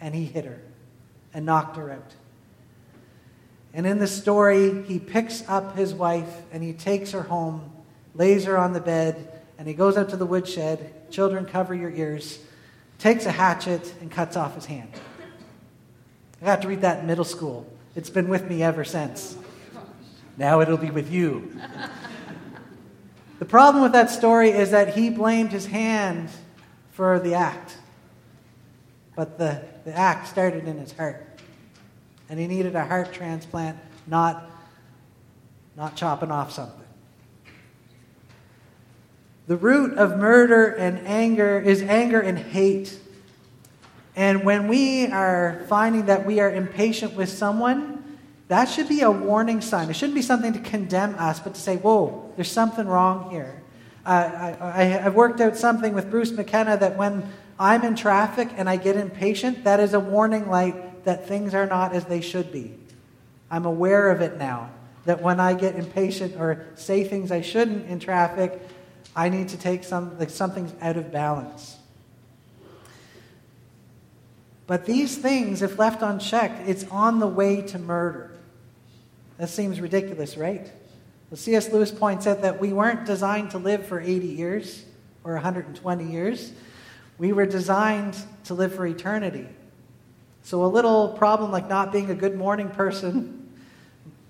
And 0.00 0.14
he 0.14 0.24
hit 0.24 0.44
her 0.44 0.60
and 1.34 1.44
knocked 1.44 1.76
her 1.76 1.90
out. 1.90 2.14
And 3.76 3.86
in 3.86 3.98
the 3.98 4.06
story, 4.06 4.82
he 4.84 4.98
picks 4.98 5.46
up 5.46 5.76
his 5.76 5.92
wife 5.92 6.42
and 6.50 6.62
he 6.62 6.72
takes 6.72 7.10
her 7.10 7.20
home, 7.20 7.70
lays 8.14 8.46
her 8.46 8.56
on 8.56 8.72
the 8.72 8.80
bed, 8.80 9.42
and 9.58 9.68
he 9.68 9.74
goes 9.74 9.98
out 9.98 10.08
to 10.08 10.16
the 10.16 10.24
woodshed. 10.24 11.10
Children, 11.10 11.44
cover 11.44 11.74
your 11.74 11.90
ears. 11.90 12.38
Takes 12.98 13.26
a 13.26 13.30
hatchet 13.30 13.94
and 14.00 14.10
cuts 14.10 14.34
off 14.34 14.54
his 14.54 14.64
hand. 14.64 14.88
I 16.40 16.46
got 16.46 16.62
to 16.62 16.68
read 16.68 16.80
that 16.80 17.00
in 17.00 17.06
middle 17.06 17.26
school. 17.26 17.70
It's 17.94 18.08
been 18.08 18.28
with 18.28 18.48
me 18.48 18.62
ever 18.62 18.82
since. 18.82 19.36
Now 20.38 20.62
it'll 20.62 20.78
be 20.78 20.90
with 20.90 21.12
you. 21.12 21.54
the 23.38 23.44
problem 23.44 23.82
with 23.82 23.92
that 23.92 24.08
story 24.08 24.52
is 24.52 24.70
that 24.70 24.94
he 24.94 25.10
blamed 25.10 25.52
his 25.52 25.66
hand 25.66 26.30
for 26.92 27.20
the 27.20 27.34
act. 27.34 27.76
But 29.14 29.36
the, 29.36 29.62
the 29.84 29.94
act 29.94 30.28
started 30.28 30.66
in 30.66 30.78
his 30.78 30.92
heart 30.92 31.25
and 32.28 32.38
he 32.38 32.46
needed 32.46 32.74
a 32.74 32.84
heart 32.84 33.12
transplant, 33.12 33.78
not, 34.06 34.50
not 35.76 35.96
chopping 35.96 36.30
off 36.30 36.52
something. 36.52 36.84
The 39.46 39.56
root 39.56 39.96
of 39.96 40.18
murder 40.18 40.66
and 40.66 41.06
anger 41.06 41.60
is 41.60 41.82
anger 41.82 42.20
and 42.20 42.36
hate. 42.36 42.98
And 44.16 44.44
when 44.44 44.66
we 44.66 45.06
are 45.06 45.64
finding 45.68 46.06
that 46.06 46.26
we 46.26 46.40
are 46.40 46.50
impatient 46.50 47.14
with 47.14 47.28
someone, 47.28 48.18
that 48.48 48.66
should 48.66 48.88
be 48.88 49.02
a 49.02 49.10
warning 49.10 49.60
sign. 49.60 49.88
It 49.88 49.94
shouldn't 49.94 50.14
be 50.14 50.22
something 50.22 50.52
to 50.52 50.58
condemn 50.58 51.14
us, 51.16 51.38
but 51.38 51.54
to 51.54 51.60
say, 51.60 51.76
whoa, 51.76 52.32
there's 52.36 52.50
something 52.50 52.86
wrong 52.86 53.30
here. 53.30 53.62
Uh, 54.04 54.54
I, 54.60 54.84
have 54.84 55.14
worked 55.14 55.40
out 55.40 55.56
something 55.56 55.92
with 55.92 56.10
Bruce 56.10 56.30
McKenna 56.30 56.76
that 56.76 56.96
when 56.96 57.28
I'm 57.58 57.84
in 57.84 57.96
traffic 57.96 58.48
and 58.56 58.68
I 58.68 58.76
get 58.76 58.96
impatient, 58.96 59.64
that 59.64 59.80
is 59.80 59.94
a 59.94 60.00
warning 60.00 60.48
light 60.48 60.76
that 61.06 61.28
things 61.28 61.54
are 61.54 61.66
not 61.66 61.92
as 61.92 62.04
they 62.06 62.20
should 62.20 62.50
be. 62.50 62.74
I'm 63.48 63.64
aware 63.64 64.10
of 64.10 64.20
it 64.20 64.38
now. 64.38 64.70
That 65.04 65.22
when 65.22 65.38
I 65.38 65.54
get 65.54 65.76
impatient 65.76 66.34
or 66.36 66.66
say 66.74 67.04
things 67.04 67.30
I 67.30 67.42
shouldn't 67.42 67.86
in 67.88 68.00
traffic, 68.00 68.60
I 69.14 69.28
need 69.28 69.50
to 69.50 69.56
take 69.56 69.84
some, 69.84 70.18
like 70.18 70.30
something's 70.30 70.74
out 70.82 70.96
of 70.96 71.12
balance. 71.12 71.78
But 74.66 74.84
these 74.84 75.16
things, 75.16 75.62
if 75.62 75.78
left 75.78 76.02
unchecked, 76.02 76.68
it's 76.68 76.82
on 76.90 77.20
the 77.20 77.28
way 77.28 77.62
to 77.62 77.78
murder. 77.78 78.32
That 79.38 79.48
seems 79.48 79.80
ridiculous, 79.80 80.36
right? 80.36 80.72
Well, 81.30 81.38
C.S. 81.38 81.70
Lewis 81.70 81.92
points 81.92 82.26
out 82.26 82.42
that 82.42 82.60
we 82.60 82.72
weren't 82.72 83.06
designed 83.06 83.52
to 83.52 83.58
live 83.58 83.86
for 83.86 84.00
80 84.00 84.26
years 84.26 84.84
or 85.22 85.34
120 85.34 86.10
years. 86.10 86.52
We 87.16 87.32
were 87.32 87.46
designed 87.46 88.16
to 88.46 88.54
live 88.54 88.74
for 88.74 88.84
eternity. 88.84 89.46
So 90.46 90.64
a 90.64 90.68
little 90.68 91.08
problem 91.08 91.50
like 91.50 91.68
not 91.68 91.90
being 91.90 92.08
a 92.08 92.14
good 92.14 92.36
morning 92.36 92.68
person 92.68 93.52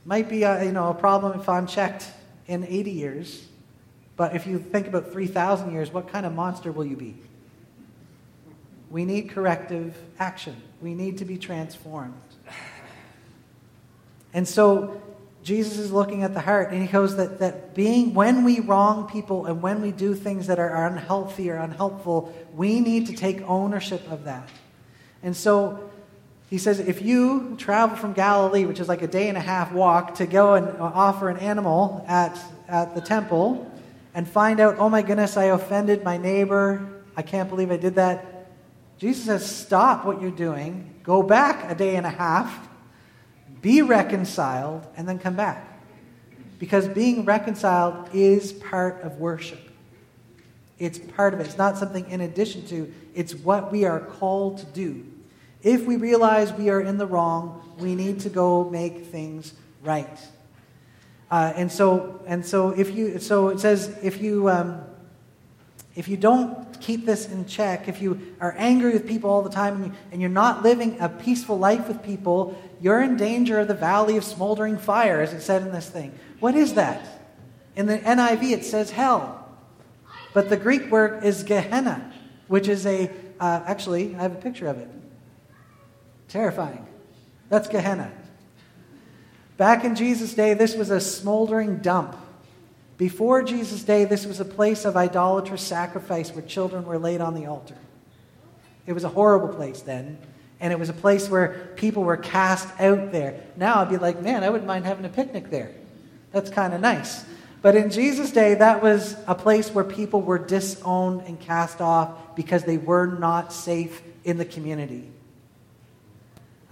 might 0.07 0.31
be 0.31 0.45
a, 0.45 0.65
you 0.65 0.73
know, 0.73 0.89
a 0.89 0.95
problem 0.95 1.39
if 1.39 1.47
unchecked 1.47 2.11
in 2.47 2.65
80 2.65 2.91
years. 2.91 3.47
But 4.17 4.35
if 4.35 4.47
you 4.47 4.59
think 4.59 4.87
about 4.87 5.13
3,000 5.13 5.73
years, 5.73 5.93
what 5.93 6.09
kind 6.09 6.25
of 6.25 6.33
monster 6.33 6.73
will 6.73 6.87
you 6.87 6.97
be? 6.97 7.17
We 8.89 9.05
need 9.05 9.29
corrective 9.29 9.95
action. 10.19 10.57
We 10.81 10.95
need 10.95 11.19
to 11.19 11.27
be 11.27 11.37
transformed. 11.37 12.15
And 14.33 14.49
so 14.49 15.03
Jesus 15.43 15.77
is 15.77 15.93
looking 15.93 16.23
at 16.23 16.33
the 16.33 16.41
heart, 16.41 16.73
and 16.73 16.81
he 16.81 16.89
goes 16.89 17.17
that, 17.17 17.41
that 17.41 17.75
being, 17.75 18.15
when 18.15 18.43
we 18.43 18.61
wrong 18.61 19.07
people 19.07 19.45
and 19.45 19.61
when 19.61 19.83
we 19.83 19.93
do 19.93 20.15
things 20.15 20.47
that 20.47 20.59
are 20.59 20.87
unhealthy 20.87 21.51
or 21.51 21.57
unhelpful, 21.57 22.35
we 22.55 22.81
need 22.81 23.07
to 23.09 23.13
take 23.13 23.43
ownership 23.43 24.11
of 24.11 24.25
that. 24.25 24.49
And 25.23 25.37
so 25.37 25.91
he 26.49 26.59
says, 26.59 26.79
if 26.79 27.03
you 27.03 27.57
travel 27.59 27.97
from 27.97 28.13
Galilee, 28.13 28.67
which 28.67 28.79
is 28.79 28.89
like 28.89 29.03
a 29.03 29.09
day 29.09 29.29
and 29.29 29.37
a 29.37 29.41
half 29.41 29.73
walk, 29.73 30.17
to 30.17 30.27
go 30.27 30.55
and 30.55 30.69
offer 30.81 31.29
an 31.29 31.39
animal 31.39 32.05
at, 32.07 32.39
at 32.69 32.95
the 32.95 33.01
temple 33.01 33.71
and 34.15 34.29
find 34.29 34.61
out, 34.61 34.77
oh 34.79 34.89
my 34.89 35.03
goodness, 35.03 35.37
I 35.37 35.45
offended 35.45 36.05
my 36.05 36.17
neighbor, 36.17 37.03
I 37.17 37.23
can't 37.23 37.49
believe 37.49 37.73
I 37.73 37.77
did 37.77 37.97
that, 37.97 38.37
Jesus 38.99 39.25
says, 39.25 39.57
Stop 39.57 40.05
what 40.05 40.23
you're 40.23 40.31
doing, 40.31 40.95
go 41.03 41.23
back 41.23 41.71
a 41.71 41.75
day 41.75 41.97
and 41.97 42.07
a 42.07 42.11
half, 42.11 42.69
be 43.61 43.83
reconciled, 43.83 44.87
and 44.97 45.09
then 45.09 45.19
come 45.19 45.35
back. 45.35 45.83
Because 46.59 46.89
being 46.89 47.25
reconciled 47.25 48.09
is 48.15 48.53
part 48.53 49.03
of 49.03 49.19
worship. 49.19 49.61
It's 50.79 50.99
part 50.99 51.35
of 51.35 51.41
it. 51.41 51.47
It's 51.47 51.59
not 51.59 51.77
something 51.77 52.09
in 52.09 52.21
addition 52.21 52.67
to, 52.69 52.93
it's 53.15 53.35
what 53.35 53.73
we 53.73 53.85
are 53.85 54.01
called 54.01 54.59
to 54.59 54.67
do. 54.67 55.05
If 55.67 55.85
we 55.85 55.97
realize 55.97 56.53
we 56.53 56.71
are 56.71 56.81
in 56.81 56.97
the 56.97 57.07
wrong, 57.07 57.61
we 57.81 57.97
need 57.97 58.21
to 58.21 58.29
go 58.29 58.71
make 58.71 59.07
things 59.07 59.53
right. 59.83 60.17
Uh, 61.29 61.53
and 61.57 61.73
so, 61.73 62.23
and 62.25 62.47
so, 62.47 62.71
if 62.71 62.95
you, 62.95 63.19
so 63.19 63.49
it 63.49 63.59
says, 63.59 63.99
if 64.01 64.23
you, 64.23 64.49
um, 64.49 64.81
if 65.97 66.07
you 66.07 66.17
don't 66.17 66.81
keep 66.81 67.05
this 67.05 67.29
in 67.29 67.47
check, 67.47 67.89
if 67.89 68.01
you 68.01 68.37
are 68.41 68.55
angry 68.57 68.93
with 68.93 69.09
people 69.09 69.29
all 69.29 69.43
the 69.43 69.51
time 69.51 69.93
and, 70.13 70.23
you, 70.23 70.29
are 70.29 70.31
not 70.31 70.63
living 70.63 70.99
a 71.01 71.09
peaceful 71.09 71.59
life 71.59 71.89
with 71.89 72.01
people, 72.01 72.57
you're 72.81 73.03
in 73.03 73.17
danger 73.17 73.59
of 73.59 73.67
the 73.67 73.75
valley 73.75 74.17
of 74.17 74.23
smoldering 74.23 74.79
fire, 74.79 75.21
as 75.21 75.33
it 75.33 75.41
said 75.41 75.63
in 75.63 75.73
this 75.73 75.91
thing. 75.91 76.17
What 76.39 76.55
is 76.55 76.75
that? 76.75 77.27
In 77.75 77.87
the 77.87 77.99
NIV, 77.99 78.53
it 78.53 78.65
says 78.65 78.93
hell. 78.93 79.49
But 80.33 80.49
the 80.49 80.57
Greek 80.57 80.93
word 80.93 81.25
is 81.25 81.43
Gehenna, 81.43 82.13
which 82.47 82.69
is 82.69 82.87
a, 82.87 83.11
uh, 83.41 83.65
actually, 83.67 84.15
I 84.15 84.23
have 84.23 84.33
a 84.33 84.41
picture 84.41 84.69
of 84.69 84.79
it. 84.79 84.89
Terrifying. 86.29 86.87
That's 87.49 87.69
Gehenna. 87.69 88.13
Back 89.57 89.85
in 89.85 89.95
Jesus' 89.95 90.35
day, 90.35 90.55
this 90.55 90.75
was 90.75 90.91
a 90.91 91.01
smoldering 91.01 91.79
dump 91.79 92.17
before 92.99 93.43
Jesus' 93.43 93.83
day, 93.83 94.05
this 94.05 94.25
was 94.25 94.41
a 94.41 94.45
place 94.45 94.85
of 94.85 94.97
idolatrous 94.97 95.61
sacrifice 95.61 96.33
where 96.33 96.43
children 96.43 96.85
were 96.87 96.99
laid 96.99 97.21
on 97.21 97.35
the 97.35 97.47
altar. 97.47 97.77
It 98.87 98.95
was 98.95 99.05
a 99.05 99.09
horrible 99.09 99.49
place 99.49 99.83
then, 99.83 100.19
and 100.61 100.73
it 100.73 100.79
was 100.79 100.89
a 100.89 100.95
place 100.95 101.29
where 101.29 101.73
people 101.77 102.05
were 102.05 102.17
cast 102.17 102.69
out 102.81 103.13
there. 103.13 103.41
Now 103.57 103.81
I'd 103.81 103.91
be 103.91 103.99
like, 103.99 104.23
man, 104.23 104.43
I 104.43 104.49
wouldn't 104.51 104.67
mind 104.67 104.87
having 104.87 105.05
a 105.05 105.11
picnic 105.11 105.51
there. 105.51 105.73
That's 106.33 106.49
kind 106.49 106.73
of 106.73 106.81
nice. 106.81 107.25
But 107.61 107.77
in 107.77 107.91
Jesus' 107.91 108.31
day, 108.31 108.55
that 108.55 108.83
was 108.83 109.17
a 109.27 109.35
place 109.35 109.71
where 109.71 109.85
people 109.85 110.23
were 110.23 110.39
disowned 110.39 111.23
and 111.27 111.39
cast 111.39 111.81
off 111.81 112.35
because 112.35 112.65
they 112.65 112.79
were 112.79 113.07
not 113.07 113.53
safe 113.53 114.03
in 114.25 114.39
the 114.39 114.45
community. 114.45 115.11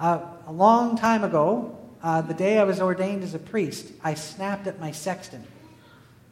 Uh, 0.05 0.21
a 0.49 0.53
long 0.53 0.99
time 0.99 1.25
ago, 1.25 1.75
uh, 2.03 2.21
the 2.21 2.35
day 2.35 2.59
I 2.59 2.65
was 2.65 2.79
ordained 2.79 3.23
as 3.23 3.33
a 3.33 3.39
priest, 3.39 3.91
I 4.03 4.13
snapped 4.13 4.67
at 4.67 4.79
my 4.79 4.91
sexton. 4.91 5.43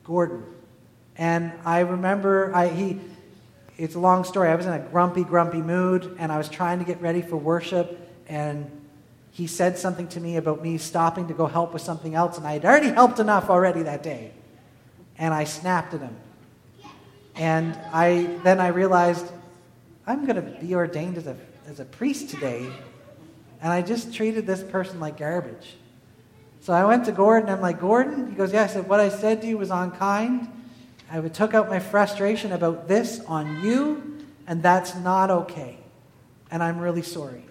Gordon. 0.05 0.45
And 1.17 1.55
I 1.65 1.81
remember 1.81 2.55
I, 2.55 2.69
he, 2.69 3.01
it's 3.79 3.95
a 3.95 3.99
long 3.99 4.25
story. 4.25 4.51
I 4.51 4.57
was 4.57 4.67
in 4.67 4.75
a 4.75 4.79
grumpy, 4.79 5.25
grumpy 5.25 5.63
mood, 5.63 6.17
and 6.19 6.31
I 6.31 6.37
was 6.37 6.51
trying 6.51 6.81
to 6.81 6.85
get 6.85 7.01
ready 7.01 7.23
for 7.23 7.39
worship, 7.39 7.99
and 8.29 8.71
he 9.31 9.47
said 9.47 9.79
something 9.79 10.07
to 10.09 10.21
me 10.21 10.37
about 10.37 10.63
me 10.63 10.77
stopping 10.77 11.29
to 11.29 11.33
go 11.33 11.47
help 11.47 11.73
with 11.73 11.81
something 11.81 12.15
else, 12.15 12.37
and 12.37 12.47
I 12.47 12.53
had 12.53 12.67
already 12.67 12.89
helped 12.89 13.21
enough 13.21 13.49
already 13.49 13.85
that 13.85 14.03
day. 14.03 14.33
And 15.17 15.33
I 15.33 15.45
snapped 15.45 15.95
at 15.95 16.01
him. 16.01 16.17
And 17.37 17.75
I, 17.91 18.39
then 18.45 18.61
I 18.61 18.67
realized 18.67 19.33
I'm 20.07 20.27
going 20.27 20.37
to 20.37 20.61
be 20.61 20.75
ordained 20.75 21.17
as 21.17 21.27
a, 21.27 21.39
as 21.67 21.81
a 21.81 21.87
priest 21.87 22.29
today, 22.29 22.71
and 23.63 23.73
I 23.73 23.81
just 23.81 24.13
treated 24.13 24.47
this 24.47 24.63
person 24.63 24.99
like 24.99 25.19
garbage. 25.19 25.77
So 26.61 26.73
I 26.73 26.85
went 26.85 27.05
to 27.07 27.13
Gordon. 27.13 27.49
I'm 27.49 27.61
like, 27.61 27.81
Gordon? 27.81 28.29
He 28.29 28.35
goes, 28.35 28.53
Yeah. 28.53 28.65
I 28.65 28.67
said, 28.67 28.89
What 28.89 29.01
I 29.01 29.09
said 29.09 29.41
to 29.43 29.47
you 29.47 29.57
was 29.57 29.71
unkind. 29.71 30.49
I 31.11 31.21
took 31.29 31.55
out 31.55 31.69
my 31.69 31.79
frustration 31.79 32.53
about 32.53 32.89
this 32.89 33.21
on 33.27 33.63
you, 33.63 34.25
and 34.47 34.63
that's 34.63 34.97
not 34.97 35.31
okay. 35.31 35.79
And 36.51 36.63
I'm 36.63 36.79
really 36.79 37.03
sorry. 37.03 37.45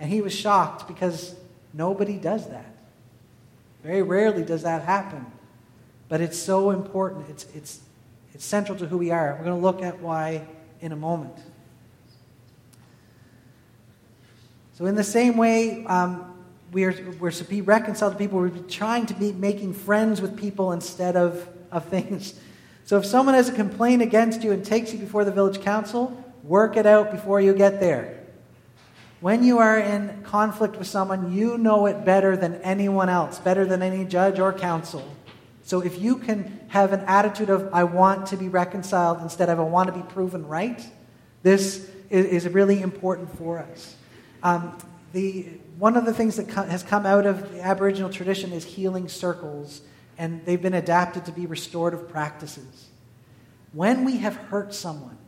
And 0.00 0.10
he 0.10 0.20
was 0.20 0.34
shocked 0.34 0.88
because 0.88 1.34
nobody 1.72 2.18
does 2.18 2.48
that. 2.50 2.74
Very 3.84 4.02
rarely 4.02 4.42
does 4.42 4.64
that 4.64 4.82
happen. 4.82 5.26
But 6.08 6.20
it's 6.20 6.38
so 6.38 6.70
important. 6.70 7.30
It's, 7.30 7.46
it's, 7.54 7.80
it's 8.34 8.44
central 8.44 8.76
to 8.78 8.86
who 8.86 8.98
we 8.98 9.12
are. 9.12 9.36
We're 9.38 9.44
going 9.44 9.60
to 9.60 9.62
look 9.62 9.82
at 9.82 10.00
why 10.00 10.46
in 10.80 10.90
a 10.90 10.96
moment. 10.96 11.36
So, 14.74 14.86
in 14.86 14.94
the 14.94 15.04
same 15.04 15.36
way, 15.36 15.84
um, 15.86 16.32
we 16.72 16.84
are, 16.84 16.94
we're 17.20 17.30
to 17.30 17.44
be 17.44 17.60
reconciled 17.60 18.14
to 18.14 18.18
people. 18.18 18.38
We're 18.38 18.48
trying 18.48 19.06
to 19.06 19.14
be 19.14 19.32
making 19.32 19.74
friends 19.74 20.22
with 20.22 20.38
people 20.38 20.72
instead 20.72 21.16
of, 21.16 21.46
of 21.70 21.84
things. 21.84 22.34
So 22.84 22.98
if 22.98 23.06
someone 23.06 23.34
has 23.34 23.48
a 23.48 23.52
complaint 23.52 24.02
against 24.02 24.42
you 24.42 24.52
and 24.52 24.64
takes 24.64 24.92
you 24.92 24.98
before 24.98 25.24
the 25.24 25.30
village 25.30 25.60
council, 25.60 26.16
work 26.42 26.76
it 26.76 26.86
out 26.86 27.10
before 27.10 27.40
you 27.40 27.54
get 27.54 27.78
there. 27.78 28.18
When 29.20 29.44
you 29.44 29.58
are 29.58 29.78
in 29.78 30.22
conflict 30.24 30.76
with 30.76 30.88
someone, 30.88 31.32
you 31.32 31.56
know 31.56 31.86
it 31.86 32.04
better 32.04 32.36
than 32.36 32.56
anyone 32.62 33.08
else, 33.08 33.38
better 33.38 33.64
than 33.64 33.80
any 33.80 34.04
judge 34.04 34.40
or 34.40 34.52
council. 34.52 35.08
So 35.62 35.80
if 35.80 36.00
you 36.00 36.16
can 36.16 36.60
have 36.68 36.92
an 36.92 37.00
attitude 37.00 37.48
of, 37.48 37.72
I 37.72 37.84
want 37.84 38.26
to 38.28 38.36
be 38.36 38.48
reconciled 38.48 39.22
instead 39.22 39.48
of, 39.48 39.60
I 39.60 39.62
want 39.62 39.86
to 39.86 39.92
be 39.92 40.02
proven 40.02 40.48
right, 40.48 40.84
this 41.44 41.88
is, 42.10 42.26
is 42.44 42.48
really 42.48 42.82
important 42.82 43.38
for 43.38 43.60
us. 43.60 43.96
Um, 44.42 44.76
the, 45.12 45.42
one 45.78 45.96
of 45.96 46.04
the 46.04 46.14
things 46.14 46.36
that 46.36 46.48
co- 46.48 46.64
has 46.64 46.82
come 46.82 47.06
out 47.06 47.26
of 47.26 47.52
the 47.52 47.62
Aboriginal 47.62 48.10
tradition 48.10 48.52
is 48.52 48.64
healing 48.64 49.08
circles, 49.08 49.82
and 50.18 50.44
they've 50.44 50.60
been 50.60 50.74
adapted 50.74 51.24
to 51.26 51.32
be 51.32 51.46
restorative 51.46 52.08
practices. 52.08 52.88
When 53.72 54.04
we 54.04 54.18
have 54.18 54.36
hurt 54.36 54.74
someone, 54.74 55.18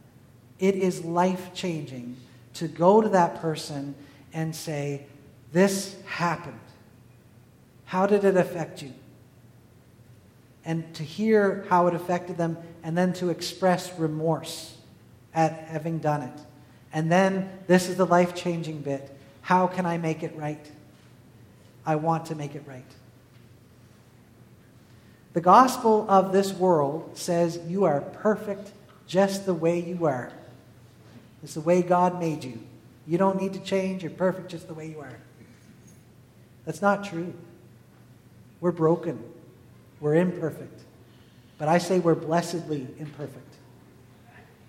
it 0.58 0.74
is 0.74 1.04
life 1.04 1.52
changing 1.54 2.16
to 2.54 2.68
go 2.68 3.00
to 3.00 3.08
that 3.10 3.40
person 3.40 3.94
and 4.32 4.54
say, 4.54 5.06
This 5.52 5.96
happened. 6.06 6.60
How 7.86 8.06
did 8.06 8.24
it 8.24 8.36
affect 8.36 8.82
you? 8.82 8.92
And 10.64 10.94
to 10.94 11.02
hear 11.02 11.66
how 11.68 11.86
it 11.86 11.94
affected 11.94 12.36
them, 12.36 12.56
and 12.82 12.96
then 12.96 13.12
to 13.14 13.30
express 13.30 13.96
remorse 13.98 14.76
at 15.34 15.52
having 15.52 15.98
done 15.98 16.22
it. 16.22 16.40
And 16.94 17.12
then, 17.12 17.50
this 17.66 17.88
is 17.88 17.96
the 17.96 18.06
life 18.06 18.34
changing 18.34 18.80
bit 18.80 19.10
how 19.42 19.66
can 19.66 19.84
I 19.84 19.98
make 19.98 20.22
it 20.22 20.34
right? 20.36 20.70
I 21.84 21.96
want 21.96 22.26
to 22.26 22.34
make 22.34 22.54
it 22.54 22.62
right. 22.66 22.90
The 25.34 25.42
gospel 25.42 26.06
of 26.08 26.32
this 26.32 26.54
world 26.54 27.10
says 27.18 27.60
you 27.68 27.84
are 27.84 28.00
perfect 28.00 28.72
just 29.06 29.44
the 29.44 29.52
way 29.52 29.80
you 29.80 30.06
are. 30.06 30.32
It's 31.42 31.54
the 31.54 31.60
way 31.60 31.82
God 31.82 32.18
made 32.18 32.42
you. 32.42 32.58
You 33.06 33.18
don't 33.18 33.38
need 33.38 33.52
to 33.52 33.60
change. 33.60 34.02
You're 34.02 34.12
perfect 34.12 34.48
just 34.48 34.66
the 34.66 34.72
way 34.72 34.88
you 34.88 35.00
are. 35.00 35.18
That's 36.64 36.80
not 36.80 37.04
true. 37.04 37.34
We're 38.62 38.72
broken. 38.72 39.22
We're 40.00 40.14
imperfect. 40.14 40.80
but 41.58 41.68
I 41.68 41.76
say 41.78 41.98
we're 41.98 42.14
blessedly 42.14 42.86
imperfect. 42.98 43.56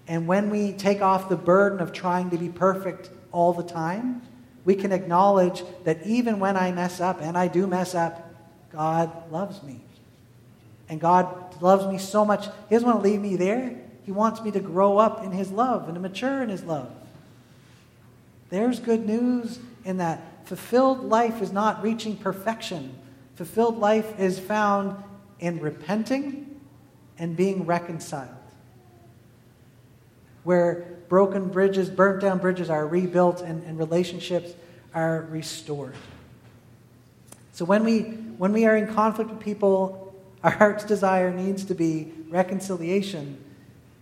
And 0.07 0.27
when 0.27 0.50
we 0.50 0.71
take 0.74 1.01
off 1.01 1.29
the 1.29 1.35
burden 1.35 1.79
of 1.79 1.91
trying 1.91 2.29
to 2.29 2.38
be 2.38 2.50
perfect 2.50 3.09
all 3.31 3.53
the 3.53 3.63
time, 3.63 4.21
we 4.63 4.75
can 4.75 4.91
acknowledge 4.91 5.63
that 5.83 6.05
even 6.05 6.39
when 6.39 6.57
I 6.57 6.71
mess 6.71 7.00
up, 7.00 7.21
and 7.21 7.38
I 7.38 7.47
do 7.47 7.67
mess 7.67 7.95
up, 7.95 8.33
God 8.71 9.31
loves 9.31 9.62
me. 9.63 9.79
And 10.89 11.00
God 11.00 11.62
loves 11.62 11.88
me 11.88 11.97
so 11.97 12.25
much, 12.25 12.45
He 12.69 12.75
doesn't 12.75 12.88
want 12.88 13.03
to 13.03 13.09
leave 13.09 13.21
me 13.21 13.35
there. 13.35 13.75
He 14.03 14.12
wants 14.12 14.41
me 14.41 14.51
to 14.51 14.59
grow 14.59 14.97
up 14.97 15.24
in 15.24 15.31
His 15.31 15.51
love 15.51 15.85
and 15.85 15.95
to 15.95 16.00
mature 16.00 16.43
in 16.43 16.50
His 16.50 16.63
love. 16.63 16.91
There's 18.50 18.79
good 18.79 19.05
news 19.05 19.59
in 19.83 19.97
that. 19.97 20.21
Fulfilled 20.45 21.03
life 21.03 21.41
is 21.41 21.51
not 21.51 21.81
reaching 21.81 22.15
perfection. 22.15 22.93
Fulfilled 23.35 23.79
life 23.79 24.19
is 24.19 24.38
found 24.38 25.03
in 25.39 25.59
repenting 25.59 26.59
and 27.17 27.35
being 27.35 27.65
reconciled. 27.65 28.29
Where 30.45 30.85
broken 31.09 31.49
bridges, 31.49 31.89
burnt 31.89 32.21
down 32.21 32.37
bridges 32.37 32.69
are 32.69 32.87
rebuilt 32.87 33.41
and, 33.41 33.63
and 33.65 33.77
relationships 33.77 34.53
are 34.93 35.27
restored. 35.29 35.95
So 37.51 37.65
when 37.65 37.83
we, 37.83 38.01
when 38.01 38.53
we 38.53 38.65
are 38.65 38.75
in 38.75 38.93
conflict 38.93 39.29
with 39.29 39.39
people, 39.39 40.15
our 40.43 40.51
heart's 40.51 40.83
desire 40.83 41.31
needs 41.31 41.65
to 41.65 41.75
be 41.75 42.13
reconciliation. 42.29 43.43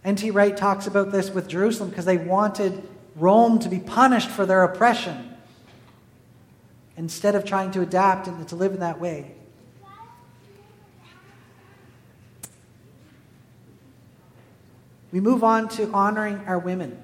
N.T. 0.04 0.32
Wright 0.32 0.56
talks 0.56 0.88
about 0.88 1.12
this 1.12 1.30
with 1.30 1.48
Jerusalem 1.48 1.90
because 1.90 2.06
they 2.06 2.18
wanted 2.18 2.88
Rome 3.16 3.60
to 3.60 3.70
be 3.70 3.80
punished 3.80 4.30
for 4.30 4.46
their 4.46 4.64
oppression 4.64 5.36
instead 6.98 7.36
of 7.36 7.46
trying 7.46 7.72
to 7.72 7.82
adapt 7.82 8.28
and 8.28 8.48
to 8.48 8.56
live 8.56 8.74
in 8.74 8.80
that 8.80 9.00
way. 9.00 9.32
We 15.14 15.20
move 15.20 15.44
on 15.44 15.70
to 15.70 15.92
honoring 15.92 16.40
our 16.48 16.58
women. 16.58 16.98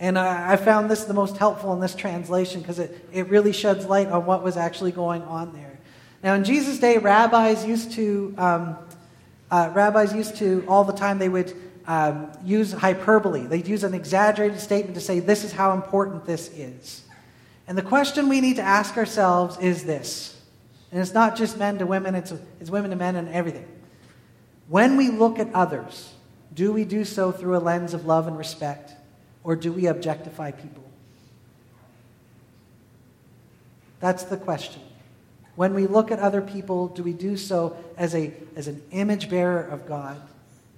And 0.00 0.18
I, 0.18 0.56
found 0.56 0.90
this 0.90 1.04
the 1.04 1.14
most 1.14 1.36
helpful 1.36 1.72
in 1.74 1.78
this 1.78 1.94
translation 1.94 2.60
because 2.60 2.80
it, 2.80 3.08
it 3.12 3.28
really 3.28 3.52
sheds 3.52 3.86
light 3.86 4.08
on 4.08 4.26
what 4.26 4.42
was 4.42 4.56
actually 4.56 4.90
going 4.90 5.22
on 5.22 5.52
there. 5.52 5.78
Now, 6.24 6.34
in 6.34 6.42
Jesus' 6.42 6.80
day, 6.80 6.98
rabbis 6.98 7.64
used 7.64 7.92
to, 7.92 8.34
um, 8.36 8.76
uh, 9.48 9.70
rabbis 9.72 10.12
used 10.12 10.38
to, 10.38 10.64
all 10.66 10.82
the 10.82 10.92
time, 10.92 11.20
they 11.20 11.28
would 11.28 11.54
um, 11.86 12.32
use 12.44 12.72
hyperbole. 12.72 13.46
They'd 13.46 13.68
use 13.68 13.84
an 13.84 13.94
exaggerated 13.94 14.58
statement 14.58 14.96
to 14.96 15.00
say, 15.00 15.20
this 15.20 15.44
is 15.44 15.52
how 15.52 15.74
important 15.74 16.24
this 16.24 16.48
is. 16.48 17.04
And 17.68 17.78
the 17.78 17.82
question 17.82 18.28
we 18.28 18.40
need 18.40 18.56
to 18.56 18.62
ask 18.62 18.96
ourselves 18.96 19.56
is 19.58 19.84
this. 19.84 20.36
And 20.90 21.00
it's 21.00 21.14
not 21.14 21.36
just 21.36 21.56
men 21.56 21.78
to 21.78 21.86
women, 21.86 22.16
it's, 22.16 22.32
it's 22.60 22.70
women 22.70 22.90
to 22.90 22.96
men 22.96 23.14
and 23.14 23.28
everything. 23.28 23.68
When 24.66 24.96
we 24.96 25.10
look 25.10 25.38
at 25.38 25.54
others, 25.54 26.12
do 26.54 26.72
we 26.72 26.84
do 26.84 27.04
so 27.04 27.32
through 27.32 27.56
a 27.56 27.60
lens 27.60 27.94
of 27.94 28.06
love 28.06 28.26
and 28.26 28.36
respect, 28.36 28.92
or 29.44 29.56
do 29.56 29.72
we 29.72 29.86
objectify 29.86 30.50
people? 30.50 30.84
That's 34.00 34.24
the 34.24 34.36
question. 34.36 34.82
When 35.54 35.74
we 35.74 35.86
look 35.86 36.10
at 36.10 36.18
other 36.18 36.40
people, 36.40 36.88
do 36.88 37.02
we 37.02 37.12
do 37.12 37.36
so 37.36 37.76
as, 37.96 38.14
a, 38.14 38.32
as 38.56 38.68
an 38.68 38.82
image 38.90 39.30
bearer 39.30 39.62
of 39.62 39.86
God 39.86 40.20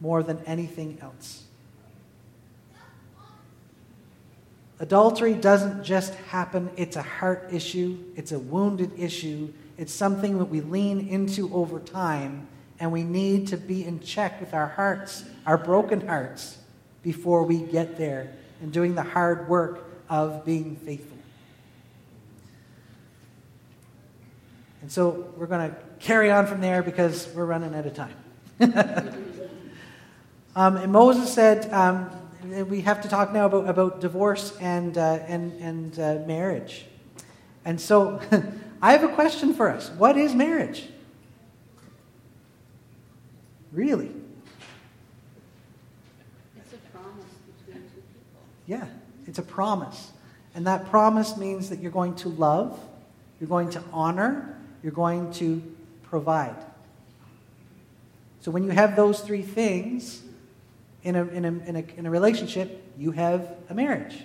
more 0.00 0.22
than 0.22 0.40
anything 0.46 0.98
else? 1.00 1.44
Adultery 4.80 5.34
doesn't 5.34 5.84
just 5.84 6.14
happen, 6.14 6.68
it's 6.76 6.96
a 6.96 7.02
heart 7.02 7.48
issue, 7.52 7.98
it's 8.16 8.32
a 8.32 8.38
wounded 8.38 8.90
issue, 8.98 9.52
it's 9.78 9.92
something 9.92 10.38
that 10.38 10.46
we 10.46 10.60
lean 10.60 11.08
into 11.08 11.52
over 11.54 11.78
time, 11.78 12.48
and 12.80 12.90
we 12.92 13.02
need 13.02 13.48
to 13.48 13.56
be 13.56 13.84
in 13.84 14.00
check 14.00 14.40
with 14.40 14.52
our 14.52 14.68
hearts, 14.68 15.24
our 15.46 15.56
broken 15.56 16.06
hearts, 16.06 16.58
before 17.02 17.44
we 17.44 17.58
get 17.58 17.96
there 17.96 18.32
and 18.60 18.72
doing 18.72 18.94
the 18.94 19.02
hard 19.02 19.48
work 19.48 19.84
of 20.08 20.44
being 20.44 20.76
faithful. 20.76 21.18
And 24.82 24.92
so 24.92 25.32
we're 25.36 25.46
going 25.46 25.70
to 25.70 25.76
carry 25.98 26.30
on 26.30 26.46
from 26.46 26.60
there 26.60 26.82
because 26.82 27.28
we're 27.34 27.46
running 27.46 27.74
out 27.74 27.86
of 27.86 27.94
time. 27.94 28.14
um, 30.56 30.76
and 30.76 30.92
Moses 30.92 31.32
said, 31.32 31.72
um, 31.72 32.10
we 32.68 32.82
have 32.82 33.00
to 33.02 33.08
talk 33.08 33.32
now 33.32 33.46
about, 33.46 33.68
about 33.68 34.00
divorce 34.00 34.56
and, 34.60 34.98
uh, 34.98 35.20
and, 35.26 35.52
and 35.60 35.98
uh, 35.98 36.26
marriage. 36.26 36.84
And 37.64 37.80
so 37.80 38.20
I 38.82 38.92
have 38.92 39.04
a 39.04 39.08
question 39.08 39.54
for 39.54 39.70
us. 39.70 39.90
What 39.90 40.18
is 40.18 40.34
marriage? 40.34 40.84
Really? 43.74 44.10
It's 46.56 46.72
a 46.72 46.76
promise 46.96 47.24
between 47.58 47.82
two 47.82 48.00
people. 48.00 48.40
Yeah, 48.66 48.86
it's 49.26 49.38
a 49.38 49.42
promise. 49.42 50.12
And 50.54 50.66
that 50.68 50.88
promise 50.88 51.36
means 51.36 51.68
that 51.70 51.80
you're 51.80 51.90
going 51.90 52.14
to 52.16 52.28
love, 52.28 52.78
you're 53.40 53.48
going 53.48 53.70
to 53.70 53.82
honor, 53.92 54.56
you're 54.82 54.92
going 54.92 55.32
to 55.34 55.60
provide. 56.04 56.54
So 58.40 58.52
when 58.52 58.62
you 58.62 58.70
have 58.70 58.94
those 58.94 59.20
three 59.20 59.42
things, 59.42 60.22
in 61.02 61.16
a, 61.16 61.24
in, 61.26 61.44
a, 61.44 61.48
in, 61.48 61.76
a, 61.76 61.84
in 61.98 62.06
a 62.06 62.10
relationship, 62.10 62.82
you 62.96 63.10
have 63.10 63.56
a 63.68 63.74
marriage. 63.74 64.22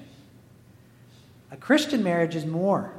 A 1.51 1.57
Christian 1.57 2.03
marriage 2.03 2.35
is 2.35 2.45
more. 2.45 2.93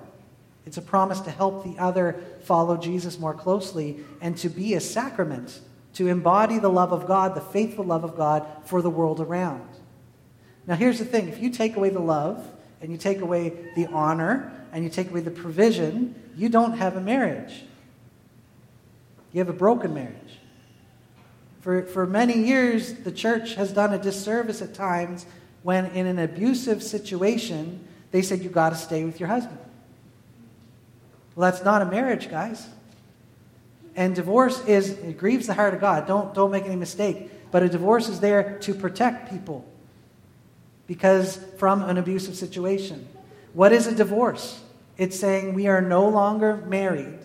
It's 0.67 0.77
a 0.77 0.83
promise 0.83 1.21
to 1.21 1.31
help 1.31 1.65
the 1.65 1.79
other 1.79 2.23
follow 2.43 2.77
Jesus 2.77 3.19
more 3.19 3.35
closely 3.35 4.01
and 4.21 4.37
to 4.39 4.49
be 4.49 4.75
a 4.75 4.81
sacrament, 4.81 5.61
to 5.95 6.09
embody 6.09 6.59
the 6.59 6.69
love 6.69 6.93
of 6.93 7.07
God, 7.07 7.35
the 7.35 7.41
faithful 7.41 7.85
love 7.85 8.05
of 8.05 8.17
God 8.17 8.47
for 8.65 8.81
the 8.83 8.91
world 8.91 9.21
around. 9.21 9.69
Now, 10.67 10.77
here's 10.77 10.99
the 10.99 11.05
thing 11.05 11.29
if 11.29 11.41
you 11.41 11.51
take 11.51 11.77
away 11.77 11.91
the 11.91 12.01
love, 12.01 12.49
and 12.81 12.91
you 12.91 12.99
take 12.99 13.21
away 13.21 13.53
the 13.77 13.87
honor, 13.87 14.53
and 14.73 14.85
you 14.85 14.91
take 14.91 15.11
away 15.11 15.21
the 15.21 15.31
provision, 15.31 16.15
you 16.37 16.49
don't 16.49 16.79
have 16.79 16.97
a 16.97 17.01
marriage. 17.01 17.65
You 19.33 19.39
have 19.39 19.49
a 19.49 19.55
broken 19.55 19.95
marriage. 19.95 20.39
For, 21.61 21.83
for 21.83 22.07
many 22.07 22.39
years, 22.39 22.95
the 22.95 23.13
church 23.13 23.55
has 23.55 23.73
done 23.73 23.93
a 23.93 23.99
disservice 23.99 24.63
at 24.63 24.75
times 24.75 25.27
when, 25.63 25.87
in 25.87 26.07
an 26.07 26.19
abusive 26.19 26.83
situation, 26.83 27.87
they 28.13 28.23
said, 28.23 28.41
You've 28.41 28.53
got 28.53 28.71
to 28.71 28.77
stay 28.77 29.05
with 29.05 29.21
your 29.21 29.29
husband. 29.29 29.59
Well, 31.35 31.51
that's 31.51 31.65
not 31.65 31.83
a 31.83 31.87
marriage, 31.87 32.31
guys. 32.31 32.67
And 33.97 34.15
divorce 34.15 34.65
is, 34.67 34.91
it 34.91 35.19
grieves 35.19 35.47
the 35.47 35.55
heart 35.55 35.75
of 35.75 35.81
God. 35.81 36.07
Don't, 36.07 36.33
don't 36.35 36.51
make 36.51 36.65
any 36.65 36.77
mistake. 36.77 37.31
But 37.51 37.63
a 37.63 37.69
divorce 37.69 38.09
is 38.09 38.21
there 38.21 38.59
to 38.61 38.75
protect 38.75 39.31
people 39.31 39.67
because 40.87 41.37
from 41.59 41.83
an 41.83 41.99
abusive 41.99 42.37
situation. 42.37 43.09
What 43.53 43.73
is 43.73 43.87
a 43.87 43.95
divorce? 43.95 44.61
It's 44.97 45.19
saying 45.19 45.55
we 45.55 45.67
are 45.67 45.81
no 45.81 46.09
longer 46.09 46.57
married. 46.69 47.19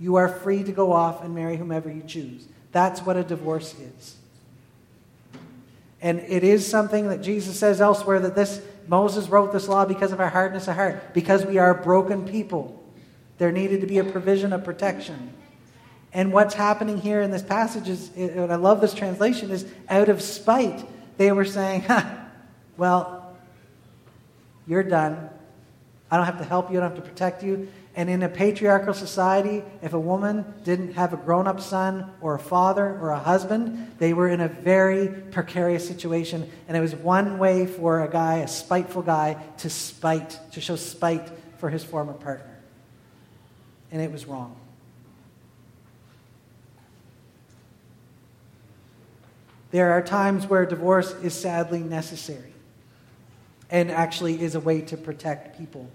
You 0.00 0.16
are 0.16 0.28
free 0.28 0.62
to 0.64 0.72
go 0.72 0.92
off 0.92 1.22
and 1.22 1.34
marry 1.34 1.56
whomever 1.56 1.90
you 1.90 2.02
choose. 2.02 2.46
That's 2.72 3.00
what 3.00 3.16
a 3.16 3.24
divorce 3.24 3.74
is. 3.74 4.16
And 6.00 6.20
it 6.20 6.44
is 6.44 6.66
something 6.66 7.08
that 7.08 7.22
Jesus 7.22 7.58
says 7.58 7.80
elsewhere 7.80 8.20
that 8.20 8.34
this 8.34 8.62
Moses 8.86 9.28
wrote 9.28 9.52
this 9.52 9.68
law 9.68 9.84
because 9.84 10.12
of 10.12 10.20
our 10.20 10.30
hardness 10.30 10.68
of 10.68 10.76
heart, 10.76 11.12
because 11.12 11.44
we 11.44 11.58
are 11.58 11.74
broken 11.74 12.26
people. 12.26 12.82
There 13.36 13.52
needed 13.52 13.82
to 13.82 13.86
be 13.86 13.98
a 13.98 14.04
provision 14.04 14.52
of 14.52 14.64
protection. 14.64 15.34
And 16.12 16.32
what's 16.32 16.54
happening 16.54 16.98
here 16.98 17.20
in 17.20 17.30
this 17.30 17.42
passage 17.42 17.88
is, 17.88 18.10
and 18.16 18.52
I 18.52 18.56
love 18.56 18.80
this 18.80 18.94
translation, 18.94 19.50
is 19.50 19.66
out 19.88 20.08
of 20.08 20.22
spite, 20.22 20.86
they 21.18 21.32
were 21.32 21.44
saying, 21.44 21.84
well, 22.76 23.36
you're 24.66 24.82
done. 24.82 25.28
I 26.10 26.16
don't 26.16 26.26
have 26.26 26.38
to 26.38 26.44
help 26.44 26.70
you, 26.70 26.78
I 26.78 26.80
don't 26.80 26.94
have 26.94 27.04
to 27.04 27.08
protect 27.08 27.42
you. 27.42 27.68
And 27.94 28.08
in 28.08 28.22
a 28.22 28.28
patriarchal 28.28 28.94
society, 28.94 29.64
if 29.82 29.92
a 29.92 29.98
woman 29.98 30.44
didn't 30.62 30.94
have 30.94 31.12
a 31.12 31.16
grown 31.16 31.48
up 31.48 31.60
son 31.60 32.10
or 32.20 32.36
a 32.36 32.38
father 32.38 32.96
or 33.00 33.10
a 33.10 33.18
husband, 33.18 33.92
they 33.98 34.12
were 34.12 34.28
in 34.28 34.40
a 34.40 34.46
very 34.46 35.08
precarious 35.08 35.86
situation. 35.86 36.48
And 36.68 36.76
it 36.76 36.80
was 36.80 36.94
one 36.94 37.38
way 37.38 37.66
for 37.66 38.04
a 38.04 38.08
guy, 38.08 38.36
a 38.36 38.48
spiteful 38.48 39.02
guy, 39.02 39.42
to 39.58 39.68
spite, 39.68 40.38
to 40.52 40.60
show 40.60 40.76
spite 40.76 41.28
for 41.58 41.70
his 41.70 41.82
former 41.82 42.12
partner. 42.12 42.56
And 43.90 44.00
it 44.00 44.12
was 44.12 44.26
wrong. 44.26 44.54
There 49.70 49.92
are 49.92 50.02
times 50.02 50.46
where 50.46 50.64
divorce 50.64 51.12
is 51.22 51.34
sadly 51.34 51.80
necessary 51.80 52.52
and 53.70 53.90
actually 53.90 54.40
is 54.42 54.54
a 54.54 54.60
way 54.60 54.80
to 54.82 54.96
protect 54.96 55.58
people. 55.58 55.90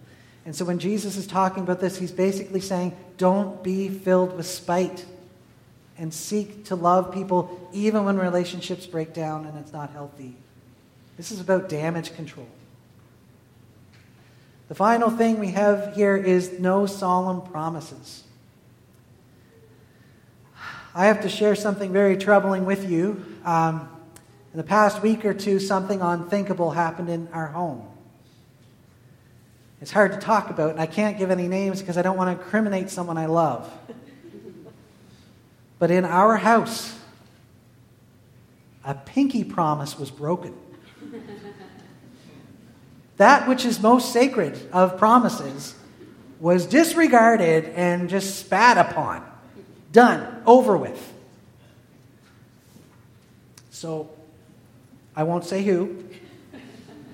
And 0.45 0.55
so 0.55 0.65
when 0.65 0.77
Jesus 0.77 1.17
is 1.17 1.25
talking 1.25 1.63
about 1.63 1.79
this, 1.79 1.97
he's 1.97 2.11
basically 2.11 2.59
saying, 2.59 2.95
don't 3.17 3.63
be 3.63 3.89
filled 3.89 4.35
with 4.35 4.45
spite 4.45 5.05
and 5.97 6.13
seek 6.13 6.65
to 6.65 6.75
love 6.75 7.13
people 7.13 7.69
even 7.71 8.03
when 8.03 8.17
relationships 8.17 8.85
break 8.85 9.13
down 9.13 9.45
and 9.45 9.57
it's 9.57 9.71
not 9.71 9.91
healthy. 9.91 10.35
This 11.17 11.31
is 11.31 11.39
about 11.39 11.69
damage 11.69 12.15
control. 12.15 12.47
The 14.67 14.75
final 14.75 15.09
thing 15.09 15.39
we 15.39 15.51
have 15.51 15.95
here 15.95 16.17
is 16.17 16.59
no 16.59 16.85
solemn 16.85 17.41
promises. 17.41 18.22
I 20.95 21.07
have 21.07 21.21
to 21.21 21.29
share 21.29 21.55
something 21.55 21.91
very 21.91 22.17
troubling 22.17 22.65
with 22.65 22.89
you. 22.89 23.23
Um, 23.45 23.89
in 24.51 24.57
the 24.57 24.63
past 24.63 25.01
week 25.01 25.25
or 25.25 25.33
two, 25.33 25.59
something 25.59 26.01
unthinkable 26.01 26.69
happened 26.69 27.09
in 27.09 27.27
our 27.33 27.47
home. 27.47 27.87
It's 29.81 29.89
hard 29.91 30.11
to 30.11 30.19
talk 30.19 30.51
about, 30.51 30.69
and 30.69 30.79
I 30.79 30.85
can't 30.85 31.17
give 31.17 31.31
any 31.31 31.47
names 31.47 31.81
because 31.81 31.97
I 31.97 32.03
don't 32.03 32.15
want 32.15 32.37
to 32.37 32.41
incriminate 32.43 32.91
someone 32.91 33.17
I 33.17 33.25
love. 33.25 33.71
But 35.79 35.89
in 35.89 36.05
our 36.05 36.37
house, 36.37 36.97
a 38.85 38.93
pinky 38.93 39.43
promise 39.43 39.97
was 39.97 40.11
broken. 40.11 40.55
that 43.17 43.47
which 43.47 43.65
is 43.65 43.81
most 43.81 44.13
sacred 44.13 44.59
of 44.71 44.97
promises 44.99 45.75
was 46.39 46.67
disregarded 46.67 47.65
and 47.75 48.09
just 48.09 48.37
spat 48.39 48.77
upon. 48.77 49.32
Done, 49.93 50.41
over 50.45 50.75
with. 50.75 51.13
So, 53.71 54.09
I 55.15 55.23
won't 55.23 55.45
say 55.45 55.63
who, 55.63 56.03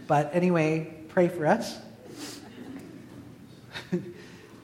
but 0.08 0.34
anyway, 0.34 0.92
pray 1.10 1.28
for 1.28 1.46
us. 1.46 1.78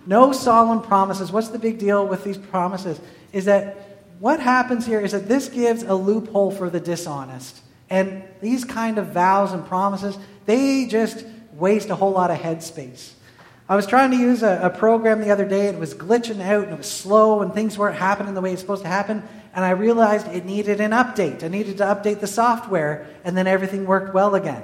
no 0.08 0.32
solemn 0.32 0.82
promises. 0.82 1.32
What's 1.32 1.50
the 1.50 1.60
big 1.60 1.78
deal 1.78 2.08
with 2.08 2.24
these 2.24 2.38
promises? 2.38 3.00
Is 3.32 3.46
that 3.46 3.86
what 4.20 4.40
happens 4.40 4.86
here 4.86 5.02
is 5.02 5.12
that 5.12 5.28
this 5.28 5.50
gives 5.50 5.84
a 5.84 5.94
loophole 5.94 6.52
for 6.52 6.70
the 6.70 6.80
dishonest. 6.80 7.62
And 7.90 8.24
these 8.42 8.64
kind 8.64 8.98
of 8.98 9.08
vows 9.08 9.52
and 9.52 9.66
promises, 9.66 10.18
they 10.46 10.88
just 10.88 11.26
waste 11.54 11.90
a 11.90 11.96
whole 11.96 12.12
lot 12.12 12.32
of 12.32 12.38
headspace. 12.38 13.12
I 13.68 13.76
was 13.76 13.88
trying 13.88 14.12
to 14.12 14.18
use 14.18 14.44
a, 14.44 14.60
a, 14.64 14.70
program 14.70 15.22
the 15.22 15.32
other 15.32 15.48
day, 15.48 15.68
it 15.68 15.80
was 15.80 15.96
glitching 15.96 16.40
out, 16.42 16.66
and 16.66 16.74
it 16.74 16.78
was 16.78 16.90
slow, 16.90 17.42
and 17.42 17.54
things 17.54 17.78
weren't 17.78 17.98
happening 17.98 18.36
the 18.36 18.42
way 18.42 18.52
it's 18.52 18.62
supposed 18.62 18.84
to 18.84 18.88
happen. 18.88 19.24
And 19.56 19.66
I 19.66 19.72
realized 19.72 20.28
it 20.28 20.46
needed 20.46 20.80
an 20.80 20.92
update. 20.92 21.44
I 21.44 21.48
needed 21.48 21.78
to 21.78 21.84
update 21.84 22.20
the 22.20 22.28
software, 22.28 23.08
and 23.24 23.36
then 23.36 23.48
everything 23.48 23.86
worked 23.86 24.14
well 24.14 24.36
again. 24.36 24.64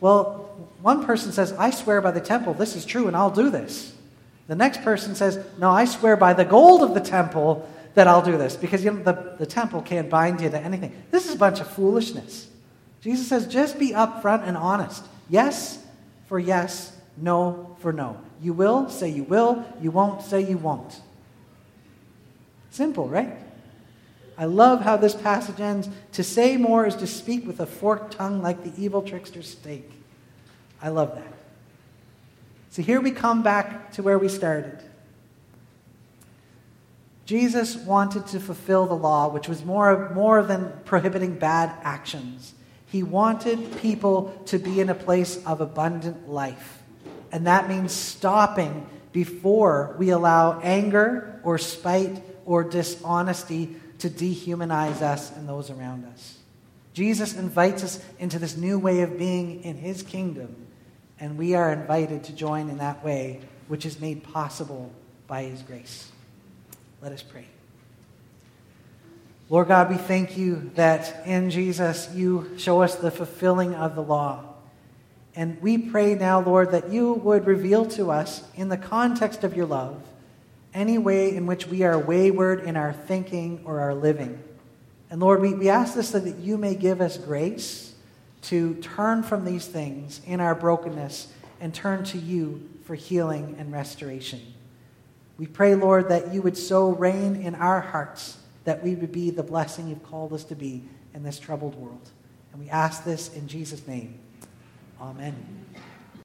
Well, 0.00 0.44
one 0.82 1.06
person 1.06 1.32
says, 1.32 1.52
I 1.52 1.70
swear 1.70 2.00
by 2.02 2.10
the 2.10 2.20
temple, 2.20 2.52
this 2.54 2.76
is 2.76 2.84
true, 2.84 3.06
and 3.06 3.16
I'll 3.16 3.30
do 3.30 3.48
this. 3.48 3.94
The 4.46 4.56
next 4.56 4.82
person 4.82 5.14
says, 5.14 5.44
No, 5.58 5.70
I 5.70 5.86
swear 5.86 6.16
by 6.16 6.34
the 6.34 6.44
gold 6.44 6.82
of 6.82 6.94
the 6.94 7.00
temple 7.00 7.68
that 7.94 8.06
I'll 8.06 8.24
do 8.24 8.36
this, 8.36 8.56
because 8.56 8.84
you 8.84 8.92
know, 8.92 9.02
the, 9.02 9.36
the 9.38 9.46
temple 9.46 9.82
can't 9.82 10.10
bind 10.10 10.40
you 10.40 10.50
to 10.50 10.60
anything. 10.60 10.94
This 11.10 11.26
is 11.28 11.34
a 11.34 11.38
bunch 11.38 11.60
of 11.60 11.66
foolishness. 11.66 12.48
Jesus 13.00 13.28
says, 13.28 13.46
just 13.46 13.78
be 13.78 13.92
upfront 13.92 14.46
and 14.46 14.56
honest. 14.56 15.04
Yes 15.28 15.84
for 16.26 16.38
yes, 16.38 16.94
no 17.16 17.67
for 17.78 17.92
no. 17.92 18.20
You 18.40 18.52
will, 18.52 18.88
say 18.88 19.08
you 19.08 19.24
will. 19.24 19.64
You 19.80 19.90
won't, 19.90 20.22
say 20.22 20.40
you 20.40 20.58
won't. 20.58 21.00
Simple, 22.70 23.08
right? 23.08 23.36
I 24.36 24.44
love 24.44 24.82
how 24.82 24.96
this 24.96 25.14
passage 25.14 25.60
ends. 25.60 25.88
To 26.12 26.22
say 26.22 26.56
more 26.56 26.86
is 26.86 26.94
to 26.96 27.06
speak 27.06 27.46
with 27.46 27.58
a 27.58 27.66
forked 27.66 28.14
tongue 28.14 28.40
like 28.40 28.62
the 28.62 28.82
evil 28.82 29.02
trickster's 29.02 29.50
stake. 29.50 29.90
I 30.80 30.90
love 30.90 31.14
that. 31.16 31.32
So 32.70 32.82
here 32.82 33.00
we 33.00 33.10
come 33.10 33.42
back 33.42 33.92
to 33.92 34.02
where 34.02 34.18
we 34.18 34.28
started. 34.28 34.78
Jesus 37.26 37.76
wanted 37.76 38.26
to 38.28 38.40
fulfill 38.40 38.86
the 38.86 38.94
law, 38.94 39.28
which 39.28 39.48
was 39.48 39.64
more, 39.64 40.10
more 40.14 40.42
than 40.42 40.72
prohibiting 40.84 41.38
bad 41.38 41.74
actions. 41.82 42.54
He 42.86 43.02
wanted 43.02 43.78
people 43.80 44.40
to 44.46 44.58
be 44.58 44.80
in 44.80 44.88
a 44.88 44.94
place 44.94 45.44
of 45.44 45.60
abundant 45.60 46.28
life. 46.28 46.77
And 47.32 47.46
that 47.46 47.68
means 47.68 47.92
stopping 47.92 48.86
before 49.12 49.94
we 49.98 50.10
allow 50.10 50.60
anger 50.60 51.40
or 51.42 51.58
spite 51.58 52.22
or 52.44 52.64
dishonesty 52.64 53.76
to 53.98 54.08
dehumanize 54.08 55.02
us 55.02 55.34
and 55.36 55.48
those 55.48 55.70
around 55.70 56.04
us. 56.06 56.38
Jesus 56.94 57.36
invites 57.36 57.84
us 57.84 58.04
into 58.18 58.38
this 58.38 58.56
new 58.56 58.78
way 58.78 59.02
of 59.02 59.18
being 59.18 59.62
in 59.62 59.76
his 59.76 60.02
kingdom, 60.02 60.66
and 61.20 61.38
we 61.38 61.54
are 61.54 61.72
invited 61.72 62.24
to 62.24 62.32
join 62.32 62.68
in 62.68 62.78
that 62.78 63.04
way, 63.04 63.40
which 63.68 63.86
is 63.86 64.00
made 64.00 64.24
possible 64.24 64.92
by 65.26 65.44
his 65.44 65.62
grace. 65.62 66.10
Let 67.00 67.12
us 67.12 67.22
pray. 67.22 67.46
Lord 69.50 69.68
God, 69.68 69.90
we 69.90 69.96
thank 69.96 70.36
you 70.36 70.70
that 70.74 71.26
in 71.26 71.50
Jesus 71.50 72.08
you 72.14 72.50
show 72.58 72.82
us 72.82 72.96
the 72.96 73.10
fulfilling 73.10 73.74
of 73.74 73.94
the 73.94 74.02
law. 74.02 74.47
And 75.38 75.62
we 75.62 75.78
pray 75.78 76.16
now, 76.16 76.40
Lord, 76.40 76.72
that 76.72 76.90
you 76.90 77.12
would 77.12 77.46
reveal 77.46 77.86
to 77.90 78.10
us, 78.10 78.42
in 78.56 78.70
the 78.70 78.76
context 78.76 79.44
of 79.44 79.56
your 79.56 79.66
love, 79.66 80.02
any 80.74 80.98
way 80.98 81.32
in 81.32 81.46
which 81.46 81.68
we 81.68 81.84
are 81.84 81.96
wayward 81.96 82.64
in 82.64 82.76
our 82.76 82.92
thinking 82.92 83.60
or 83.64 83.78
our 83.78 83.94
living. 83.94 84.42
And 85.10 85.20
Lord, 85.20 85.40
we, 85.40 85.54
we 85.54 85.68
ask 85.68 85.94
this 85.94 86.08
so 86.08 86.18
that 86.18 86.38
you 86.38 86.58
may 86.58 86.74
give 86.74 87.00
us 87.00 87.16
grace 87.16 87.94
to 88.42 88.74
turn 88.82 89.22
from 89.22 89.44
these 89.44 89.64
things 89.64 90.20
in 90.26 90.40
our 90.40 90.56
brokenness 90.56 91.32
and 91.60 91.72
turn 91.72 92.02
to 92.06 92.18
you 92.18 92.68
for 92.82 92.96
healing 92.96 93.54
and 93.60 93.70
restoration. 93.70 94.40
We 95.38 95.46
pray, 95.46 95.76
Lord, 95.76 96.08
that 96.08 96.34
you 96.34 96.42
would 96.42 96.56
so 96.56 96.88
reign 96.90 97.36
in 97.36 97.54
our 97.54 97.80
hearts 97.80 98.38
that 98.64 98.82
we 98.82 98.96
would 98.96 99.12
be 99.12 99.30
the 99.30 99.44
blessing 99.44 99.86
you've 99.86 100.02
called 100.02 100.32
us 100.32 100.42
to 100.46 100.56
be 100.56 100.82
in 101.14 101.22
this 101.22 101.38
troubled 101.38 101.76
world. 101.76 102.10
And 102.52 102.60
we 102.60 102.68
ask 102.70 103.04
this 103.04 103.32
in 103.32 103.46
Jesus' 103.46 103.86
name. 103.86 104.18
Amen. 105.00 105.67